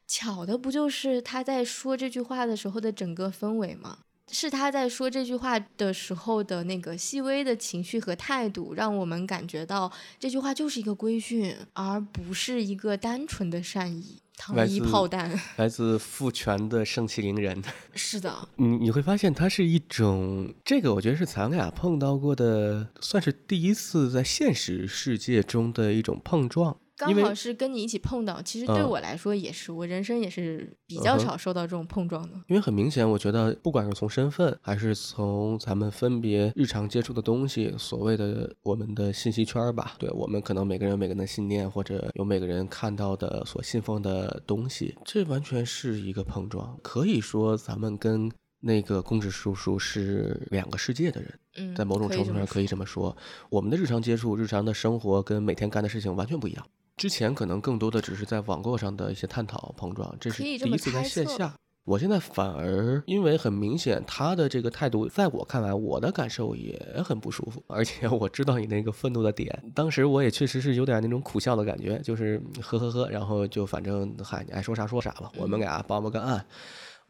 [0.06, 3.98] 巧的不就是他在说这句话的时候的整个氛围吗？
[4.30, 14.18] 是他在说这句话的时候的那个细微的情绪和态度，让我们感觉到这句话就是一个规训，而不是一个单纯的善意。
[14.42, 17.62] 糖衣炮弹， 来自父权的盛气凌人。
[17.94, 26.78] 是的，你你会发现它是一种，这个我觉得是咱俩碰到过的，算是第一次在现实世界中的一种碰撞。
[27.01, 32.36] 刚好是跟你一起碰到，其实对我来说也是，我人生也是比较少受到这种碰撞的。
[32.46, 46.78] 因为很明显，我觉得不管是从身份，还是从咱们分别日常接触的东西，所谓的我们的信息圈吧，对我们可能每个人有每个人的信念，或者有每个人看到的所信奉的东西，这完全是一个碰撞。
[46.82, 48.30] 可以说，咱们跟
[48.61, 51.32] 那个公职叔叔是两个世界的人。
[51.57, 53.16] 嗯，在某种程度上可以这么说，
[53.48, 56.66] 我们的日常接触、日常的生活跟每天干的事情完全不一样。
[57.01, 61.55] 之前可能更多的只是在网络上的一些探讨碰撞，这是第一次在线下。
[61.84, 67.64] 我现在反而因为很明显他的这个态度，在我看来，我的感受也很不舒服。
[67.68, 76.44] 而且我知道你那个愤怒的点，当时我也确实是有点那种苦笑的感觉，就是呵呵呵，然后就反正嗨，你爱说啥说啥吧，我们俩帮帮个案。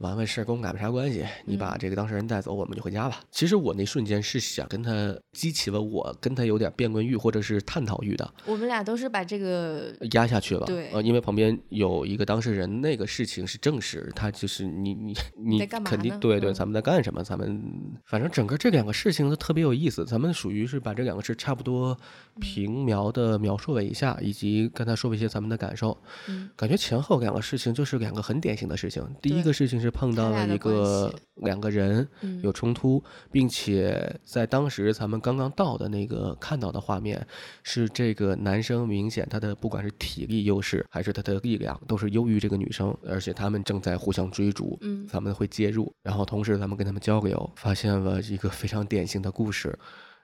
[0.00, 3.20] 完完事儿跟我们没啥关系，你把这个当事人带走，我们就回家吧。
[3.30, 8.34] 其实我那瞬间是想跟他激起了我跟他有点辩论欲或者是探讨欲的。
[8.46, 17.22] 我们俩都是把这个压下去了，对，呃，因为旁边有一个当事人，那个事情是证实，他就是你你你肯定对对，咱们在干什么？
[17.22, 17.62] 咱们
[18.06, 21.94] 反正整个这两个事情都特别有意思，咱们属于是把这两个事差不多
[22.40, 25.94] 平描的描述了一下，以及跟他说了一些咱们的感受。
[26.26, 29.06] 嗯，感觉前后两个事情就是两个很典型的事情。
[29.20, 29.89] 第一个事情是。
[29.90, 32.06] 碰到了一个两个人
[32.42, 37.26] 有冲突，并且在当时咱们刚刚到的那个看到的画面，
[37.62, 49.78] 是这个男生明显他的不管是体力优势还是他的力量都是优于这个女生，而且他们正在互相追逐，嗯，咱们会介入，然后同时咱们跟他们交流，发现了一个非常典型的故事。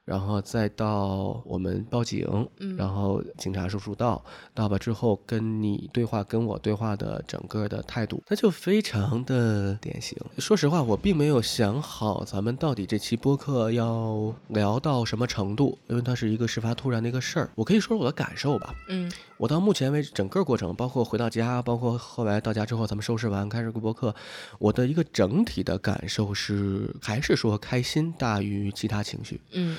[0.07, 2.27] 然后再到我们报警，
[2.61, 10.17] 嗯然后警察叔叔到，到了之后跟你对话，跟我对话的整个的态度，那就非常的典型。
[10.39, 17.51] 说实话，我并没有想好咱们到底这期播客要聊到什么程度，因为它是一个事发突然的一个事儿。
[17.57, 18.75] 我可以说说我的感受吧。
[18.89, 24.14] 嗯，我到目前为止整个过程，包括回到家，包括后来到家之后咱们收拾完开始录播客，
[24.59, 29.41] 我的一个整体的感受是，还是说开心大于其他情绪。
[29.53, 29.76] 嗯。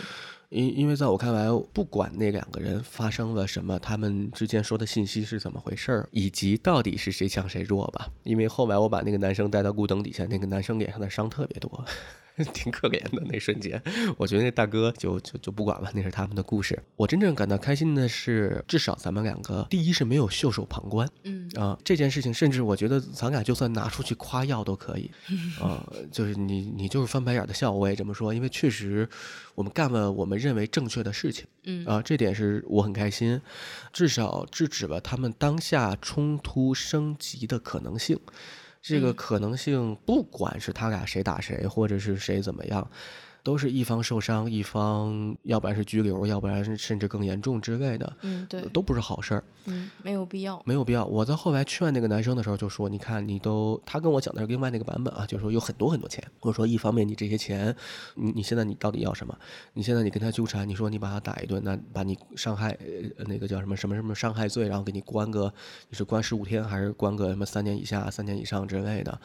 [0.49, 8.07] 因因为在我看来，不管那两个人发生了什么，他们之间说的信息是怎么回事儿，以及到底是谁强谁弱吧。
[8.23, 11.83] 因为后来我把那个男生带到路灯底下，那个男生脸上的伤特别多。
[12.53, 13.81] 挺可怜的那瞬间，
[14.17, 16.77] 我觉得那大哥就就就不管了，那是他们的故事。
[16.95, 25.09] 我真正感到开心的是，至少咱们两个第一是没有袖手旁观，嗯啊，这件事情甚至我觉得咱俩就算拿出去夸耀都可以，
[25.59, 29.09] 啊，就是你你就是翻白眼的笑，我也这么说，因为确实
[29.55, 33.41] 我们干了我们认为正确的事情，嗯啊，这点是我很开心，
[33.91, 38.19] 至少制止了他们当下冲突升级的可能性。
[38.81, 42.89] 这个可能性，不管是他俩谁打谁，或者是谁怎么样。
[43.43, 51.05] 都是一方受伤，一方要不然是拘留，要不然是甚至更严重之类的，嗯，对，都不是好事儿，嗯，没有必要，没有必要。
[51.05, 57.73] 我在后来劝那个男生的时候就说：“你看，你都他跟我讲的是另外那个版本啊，就是说有很多很多钱，或者说一方面你这些钱，
[58.15, 59.37] 你你现在你到底要什么？
[59.73, 62.77] 你现在你跟他纠缠，你说你把他打一顿，那把你伤害
[63.17, 65.53] 呃那个叫什么什么什么伤害罪，然后给你关个
[65.89, 69.19] 你是关十五天还是关个什么三年以下、三年以上之类的。”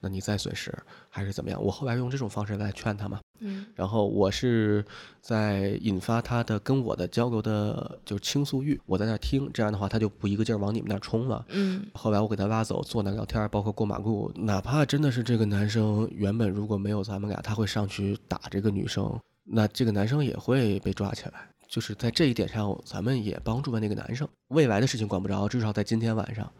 [0.00, 0.76] 那你再损失
[1.08, 1.62] 还是怎么样？
[1.62, 4.84] 我后来用这种方式来劝他嘛，嗯，然后我是
[5.20, 11.86] 在引发他的跟我的交流的，就是倾诉欲，我在那听，这样的话他就不一个劲儿往你们那冲了，嗯。
[11.94, 21.48] 后来我给他拉走，坐那聊天，包括过马路，哪怕真的是这个男生原本如果没有咱们俩，他会上去打这个女生，那这个男生也会被抓起来。
[21.68, 24.28] 就是在这一点上，咱们也帮助了那个男生。
[24.48, 26.50] 未来的事情管不着，至少在今天晚上。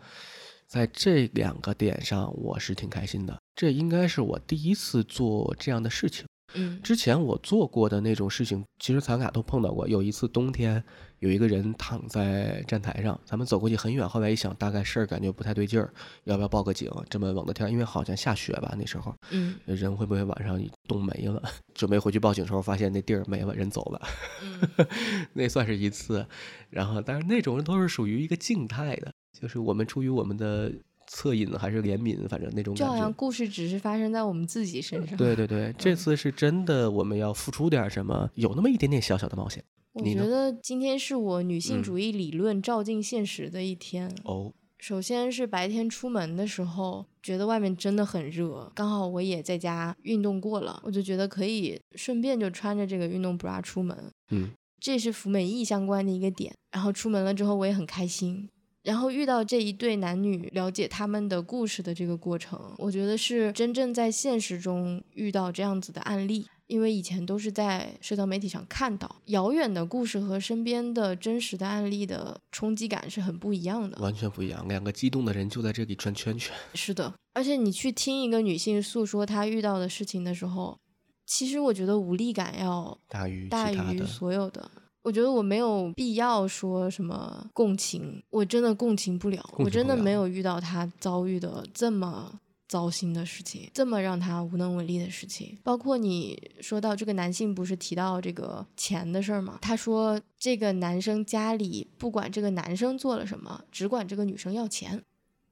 [0.71, 3.37] 在这两个点上，我是挺开心的。
[3.57, 6.25] 这应该是我第一次做这样的事情。
[6.55, 9.89] 嗯，之前我做过的那种事情，其实咱俩都碰到过。
[9.89, 10.83] 有一次冬天，
[11.19, 15.93] 有一个人躺在站台上，咱们走过去很远，后来一想，大概事儿感觉不太对劲儿，
[16.23, 16.89] 要不要报个警？
[17.09, 19.13] 这么冷的天，因为好像下雪吧那时候。
[19.31, 21.43] 嗯，人会不会晚上冻没了？
[21.75, 24.09] 准备回去报警的时候，发现那地儿没了，人走了。
[24.43, 24.87] 嗯，
[25.35, 26.25] 那算是一次。
[26.71, 29.13] 然后，但是那种人都是属于一个静态的。
[29.41, 30.71] 就是我们出于我们的
[31.09, 35.17] 恻隐还是怜悯，反正那种感觉，就好像故事只是发生在我们自己身上。
[35.17, 39.65] 对对对，这次是真的，我们要付出点什么，有那么一点点小小的冒险。
[39.93, 44.09] 我觉得今天是我女性主义理论照进现实的一天。
[44.23, 54.13] 哦，首先是白天出门的时候，觉得外面真的很热，刚好我也在家运动过了，我就觉得可以顺便就穿着这个运动 bra 出门。
[54.31, 56.55] 嗯，这是服美意相关的一个点。
[56.71, 58.49] 然后出门了之后，我也很开心。
[58.83, 66.47] 然后遇到这一对男女，了解他们的故事的这个过程，我觉得是真正在现实中遇到这样子的案例。
[66.67, 74.69] 因为以前都是在社交媒体上看到遥远的故事和身边的真实的案例的冲击感是很不一样的，完全不一样。
[74.69, 76.55] 两个激动的人就在这里转圈圈。
[76.75, 80.79] 是的，而且你去听一个女性诉说她遇到的事情的时候，
[81.27, 84.71] 其实我觉得无力感要大于大于所有的。
[85.03, 92.41] 我觉得我没有必要说什么共情，我真的共情不了，我真的没有遇到他遭遇的这么。
[92.71, 99.59] 糟心的事情，这么让他无能为力的事情，包括你说到这个男性不是提到这个钱的事儿吗？
[99.61, 105.03] 他说这个男生家里不管这个男生做了什么，只管这个女生要钱，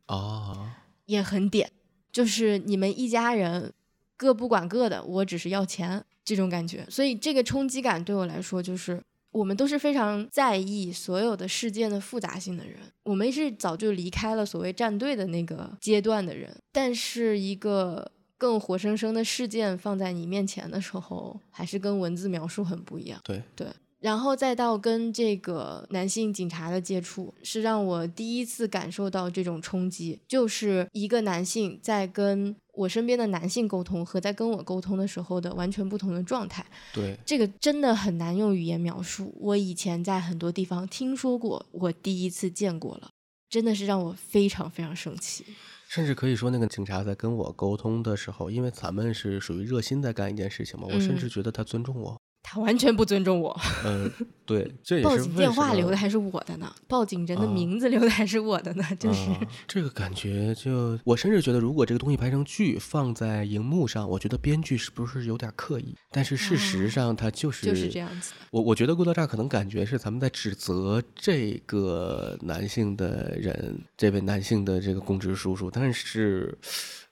[0.07, 1.73] 啊，也很点，
[2.13, 3.73] 就是你们一家人
[4.17, 9.03] 各不管各的，我只是要钱这种感觉，所以这个冲击感对我来说就是。
[9.31, 16.55] 我们都是非常在意所有的事件的复杂性的人，我们是早就离开了所谓站队的那个阶段的人。
[16.73, 23.21] 但是一个更活生生的事件放在你面前的时候，还是跟文字描述很不一样。
[23.23, 23.67] 对对，
[24.01, 32.57] 然后再到跟这个男性警察的接触，是让我第一次感受到这种冲击，就是一个男性在跟。
[32.79, 36.65] 我身边的男性沟通和在跟我沟通的时候的完全不同的状态，
[36.95, 39.35] 对这个真的很难用语言描述。
[39.41, 43.11] 我以前在很多地方听说过，我第一次见过了，
[43.51, 45.45] 真的是让我非常非常生气。
[45.89, 52.21] 甚至可以说，那个警察在跟我沟通的时候，因为咱们是属于热心在干一件事情嘛，我甚至觉得他尊重我。
[52.51, 53.55] 他完全不尊重我。
[53.85, 54.11] 嗯，
[54.47, 59.29] 对，这也是报警电话留的还是我的呢，报警人的名字留的还是我的呢，就是
[59.67, 60.55] 这个感觉。
[60.55, 65.95] 就我甚至觉得，如果这个东西拍成剧放在荧幕上，我觉得编剧是不是有点刻意？
[66.11, 68.33] 但是事实上，他就是就是这样子。
[68.51, 76.57] 我我觉得《郭德纲可能感觉是咱们在指责这个男性的人，这位男性的这个公职叔叔，但是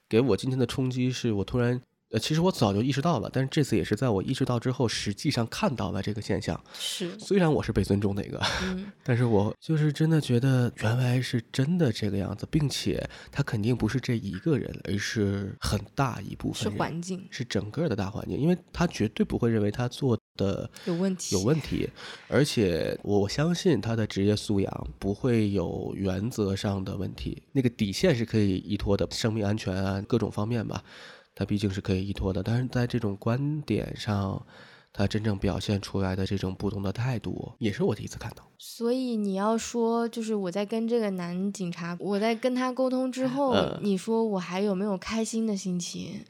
[0.09, 1.79] 给我今天的冲击是我突然。
[2.09, 6.57] 呃，其实我早就意识到了，但是这次也是在我意识到之后，实际上看到了这个现象。
[6.73, 8.41] 是，虽然我是被尊重的一个，
[9.03, 21.89] 但是我就是真的觉得原来是真的这个样子，并且他肯定不是这一个人，而是很大一部分是环境，是整个的大环境，因为他绝对不会认为他做的有问题，有问题，
[22.29, 30.81] 而且我相信他的职业素养不会有原则上的问题，那个底线是可以依托的，生命安全啊，各种方面吧。
[31.37, 34.43] 他毕竟是可以依托的，但是在这种观点上，
[34.91, 38.43] 他真正表现出来的这种不同的态度，也是我第一次看到。
[38.57, 46.25] 所以你要说，就是我在跟这个男警察，我在跟他沟通之后，你说我还有没有开心的心情？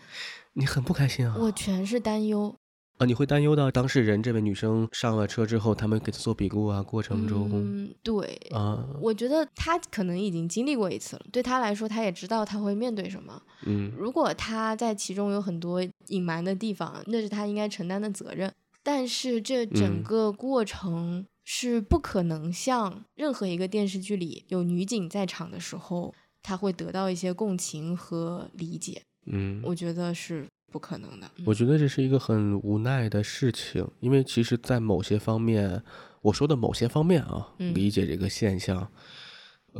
[0.51, 1.37] 你很不开心啊！
[1.39, 2.53] 我全是担忧。
[2.97, 30.47] 啊，你会担忧到当事人这位女生上了车之后，他们给她做笔录啊，过程中，嗯，对，啊，我觉得她可能已经经历过一次了，对她来说，她也知道她会面对什么，嗯，如果她在其中有很多隐瞒的地方，那是她应该承担的责任，但是这整个过程是不可能像任何一个电视剧里有女警在场的时候，她会得到一些共情和理解，嗯，我觉得是。
[30.77, 35.81] 不可能的，我觉得这是一个很无奈的事情，因为其实，在某些方面，
[36.21, 38.87] 我说的某些方面啊，理解这个现象。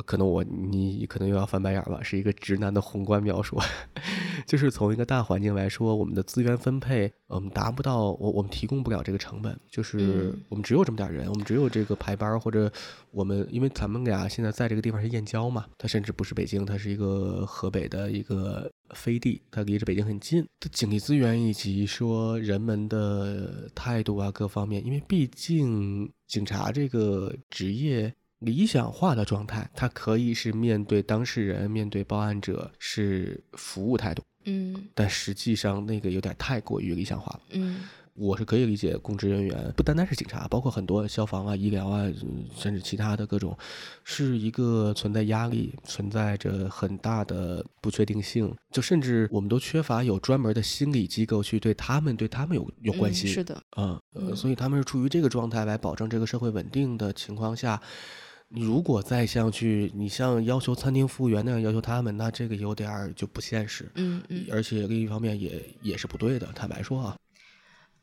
[0.06, 3.58] 可能我你可能又要翻白眼了，是一个直男的宏观描述，
[4.46, 12.72] 就是从一个大环境来说，我们的资源分配，嗯，达不到我我们提供不了这个成本，就是我们只有这么点人，我们只有这个排班或者
[13.12, 28.14] 我们，因为咱们俩现在在这个地方是燕郊嘛，它甚至不是北京，它是一个河北的一个飞地，它离着北京很近，它警力资源以及说人们的态度啊各方面，因为毕竟警察这个职业。
[28.40, 42.08] 理想化的状态，它可以是面对当事人、面对报案者是服务态度，嗯，但实际上那个有点太过于理想化了，嗯，我是可以理解，公职人员不单单是警察，包括很多消防啊、医疗啊，
[42.56, 43.58] 甚至其他的各种，
[44.04, 54.00] 是一个存在压力、存在着很大的不确定性，就甚至我们都缺乏有专门的心理机构去对他们、对他们有有关系，是的，嗯，
[54.36, 57.82] 所以他们是处于这个状态来保证这个社会稳定的情况下。
[57.82, 63.92] 你如果再像去，你像要求餐厅服务员那样要求他们，那这个有点儿就不现实。
[63.96, 64.46] 嗯嗯。
[64.52, 67.18] 而且另一方面也也是不对的，坦白说啊。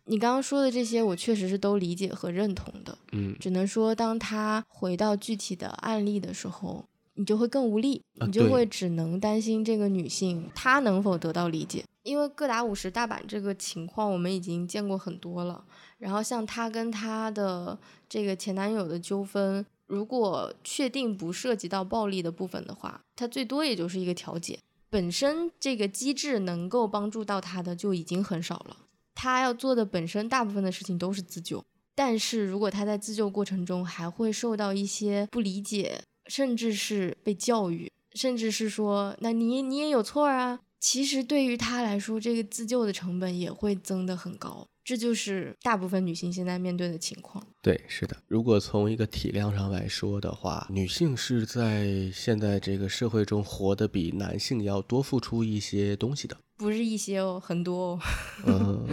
[0.04, 2.98] 你刚刚说的这些，我确实是都理解和认同的。
[3.12, 3.34] 嗯。
[3.40, 6.84] 只能说，当他回到具体的案例的时候，
[7.14, 11.84] 你就会更无力，啊你就会只能担心这个女性她能否得到理解。
[12.02, 15.64] 因为各打五十大板这个情况，我们已经见过很多了。
[15.96, 19.64] 然后像她跟她的这个前男友的纠纷，
[19.94, 24.58] 如果确定不涉及到暴力的部分的话，它最多也就是一个调解。
[24.90, 28.76] 本身这个机制能够帮助到他的就已经很少了。
[29.14, 31.64] 他要做的本身大部分的事情都是自救，
[31.94, 44.66] 但是如果他在自救过程中还会受到一些不理解，甚至是被教育，甚至是说那你你也有错啊，其实对于他来说，这个自救的成本也会增得很高。
[44.84, 47.44] 这就是大部分女性现在面对的情况。
[47.62, 48.14] 对，是的。
[48.28, 56.36] 如果从一个体量上来说的话，女性是在现在这个社会中活得比男性要多付出一些东西的。
[56.56, 58.00] 不是一些哦，很多哦。
[58.46, 58.86] 嗯，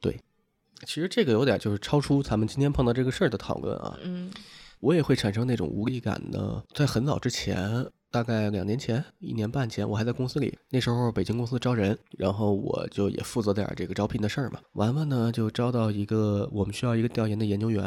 [0.00, 0.18] 对。
[0.84, 3.98] 其实这个有点就是超出咱们今天碰到这个事儿的讨论啊。
[4.02, 4.30] 嗯
[4.80, 6.62] 我也会产生那种无力感呢。
[6.74, 7.86] 在很早之前，
[8.16, 14.58] 大概两年前、一年半前，我还在公司里，那时候北京公司招人，然后我就也负责点这个招聘的事儿嘛。
[14.72, 17.84] 完了呢，就招到一个我们需要一个调研的研究员，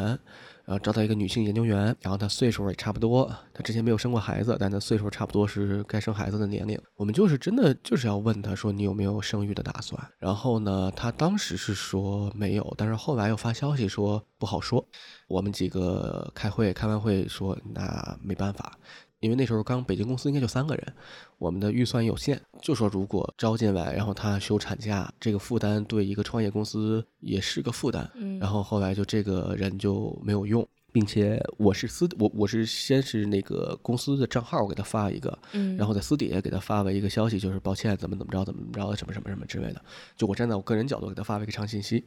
[0.66, 6.80] 然后招到一个女性研究员，然后她岁数也差不多，她之前没有生过孩子，但她岁数差不多是该生孩子的年龄。
[6.96, 10.00] 我们就是真的就是要问她说你有没有生育的打算？
[10.20, 14.86] 然后呢，她当时是说没有，但是后来又发消息说不好说。
[15.28, 18.78] 我们几个开会，开完会说那没办法，
[19.20, 20.94] 因为那时候刚北京公司应该就三个人，
[21.38, 28.10] 我们的预算有限，就说如果招进来，然后他休产假，这个负担对一个创业公司也是个负担。
[28.16, 39.84] 嗯，然后后来就这个人就没有用，并且我是私我我是先是那个公司的账号我给他发一个，嗯，然后在私底下给他发了一个消息，就是抱歉怎么怎么着怎么怎么着什么什么什么之类的，
[40.16, 42.06] 就我站在我个人角度给他发了一个长信息，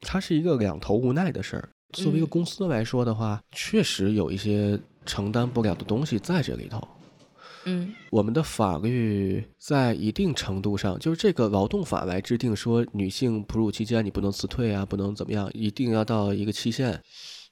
[0.00, 1.68] 他是一个两头无奈的事儿。
[1.92, 6.86] 作为一个嗯公司来说的话，确实有一些承担不了的东西在这里头。
[7.66, 17.02] 嗯我们的法律在一定程度上，就是这个劳动法来制定说，女性哺乳期间你不能辞退啊，不能怎么样，一定要到一个期限。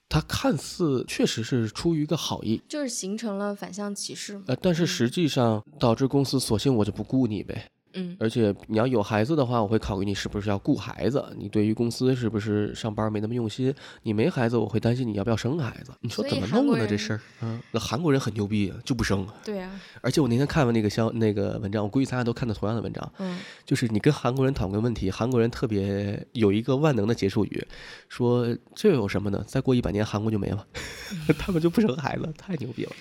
[0.08, 4.40] 它看似确实是出于一个好意，就是形成了反向歧视。
[4.46, 7.70] 呃，但是嗯实际上导致公司索性我就不雇你呗。
[7.94, 13.74] 嗯而且你要有孩子的话，我会考虑你是不是要顾孩子，你对于公司是不是上班没那么用心。
[14.02, 15.92] 你没孩子，我会担心你要不要生孩子。
[16.00, 16.86] 你说怎么弄呢？
[16.86, 19.26] 这事儿，嗯，那韩国人很牛逼啊，就不生。
[19.44, 27.66] 对啊，而且我那天看完那个消那个文章，我估计大家都看到同样的文章，嗯就是你跟韩国人讨论问题，韩国人特别有一个万能的结束语，
[28.08, 29.44] 说这有什么呢？
[29.46, 30.66] 再过一百年韩国就没了，
[31.38, 32.92] 他们就不生孩子，太牛逼了。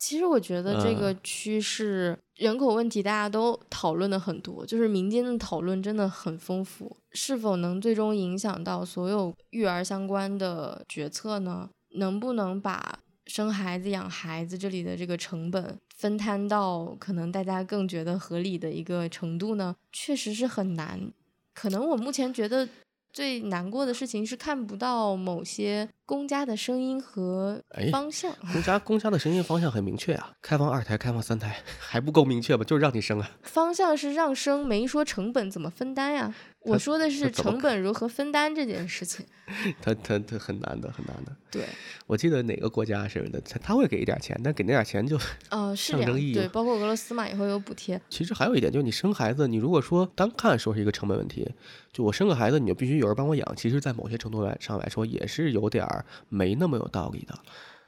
[0.00, 6.96] 其实我觉得这嗯个趋势，人口问题大家都讨论的很多，就是民间的讨论真的很丰富。
[7.12, 11.68] 是否能最终影响到所有育儿相关的决策呢？
[11.96, 19.76] 能不能把生孩子、养孩子这里的这个成本分摊到可能大家更觉得合理的一个程度呢？
[19.92, 21.12] 确实是很难。
[21.52, 22.66] 可能我目前觉得
[23.12, 28.32] 最难过的事情是看不到某些公家的声音和哎方向。
[28.52, 32.64] 公家公家的声音方向很明确啊，开放二胎，开放三胎， 还不够明确吗？
[32.64, 33.30] 就是让你生啊。
[33.42, 36.34] 方向是让生，没说成本怎么分担呀。
[36.62, 39.24] 我说的是成本如何分担这件事情。
[39.82, 41.34] 他他他很难的，很难的。
[41.50, 41.64] 对，
[42.06, 46.06] 我记得哪个国家是的，他他会给一点钱，但给那点钱就呃，是这样。
[46.06, 48.00] 象征意义对，包括俄罗斯嘛，也会有补贴。
[48.08, 51.50] 其实还有一点，就是你生孩子，你如果说单看说是一个成本问题，
[51.92, 57.34] 就我生个孩子，你就必须有人帮我养，其实，在某些程度来上来说，也是有点儿没那么有道理的。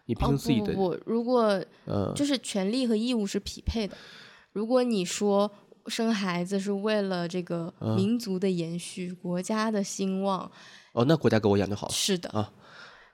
[0.06, 3.96] 你毕哦竟自己的，不不不，如果呃，就是权利和义务是匹配的。
[4.52, 5.50] 如果你说
[5.86, 10.50] 生孩子是为了这个嗯民族的延续、国家的兴旺，
[10.92, 11.92] 哦，那国家给我养就好了。
[11.92, 12.28] 是的。
[12.30, 12.52] 啊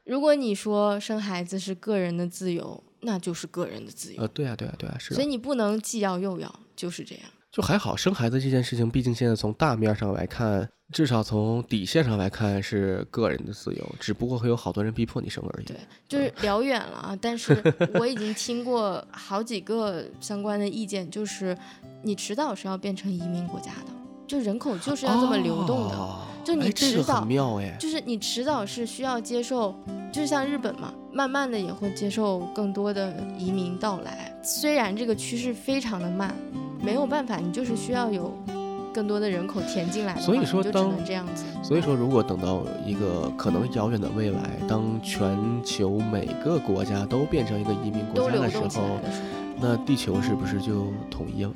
[0.04, 4.22] 如果你说生孩子是个人的自由，那就是个人的自由。
[4.22, 7.24] 呃，对啊，对啊，对啊，是的，所以你不能既要又要，就是这样。
[7.52, 7.94] 就还好。
[7.94, 15.66] 生孩子这件事情，毕竟现在从大面上来看，至少从底线上来看是个人的自由，只不过会有好多人逼迫你生而已。
[15.66, 15.76] 对，
[16.08, 17.18] 就是聊远了啊。
[17.20, 17.62] 但是
[17.94, 21.54] 我已经听过好几个相关的意见，就是
[22.03, 23.92] 你迟早是要变成移民国家的，
[24.26, 25.96] 就人口就是要这么流动的。
[25.96, 29.74] 哦就你哎这个迟早很妙哎，就是你迟早是需要接受，
[30.11, 34.34] 就是像日本嘛，慢慢的也会接受更多的移民到来。
[34.42, 36.34] 虽然这个趋势非常的慢，
[36.80, 38.32] 没有办法，你就是需要有
[38.94, 41.44] 更多的人口填进来所以说就只当能这样子。
[41.62, 48.99] 所以说，如果等到一个可能遥远的未来，当全球每个国家都变成一个移民国家的时候，
[49.61, 51.53] 那地球是不是就统一了？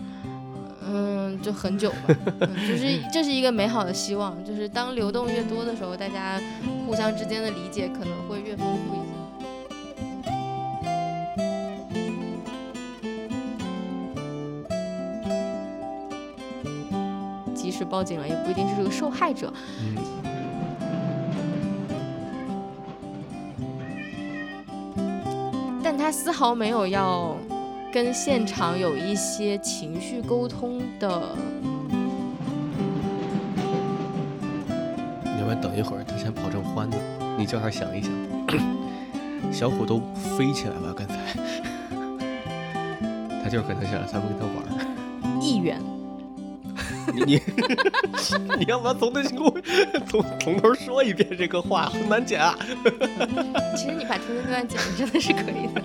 [1.41, 2.17] 就很久了
[2.69, 6.41] 就是这是一个美好的希望就是当流动越多的时候大家
[6.87, 9.13] 互相之间的理解可能会越丰富一些。
[17.55, 19.53] 即使报警了也不一定是这个受害者。
[25.83, 27.37] 但他丝毫没有要
[27.93, 31.37] 跟现场有一些情绪沟通的。
[35.23, 36.05] 你要不要等一会儿？
[36.09, 36.97] 他先跑正欢呢，
[37.37, 38.11] 你叫他想一想。
[39.53, 41.15] 小虎都飞起来了，刚才。
[43.45, 44.65] 他就是可能想让咱们跟他玩。
[45.43, 45.79] 议员。
[47.13, 47.43] 你你
[48.59, 49.21] 你要不要从头
[50.09, 51.91] 从从头说一遍这个话？
[51.91, 52.57] 很难剪啊。
[53.77, 55.83] 其实你把中间那段剪了，真的是可以的。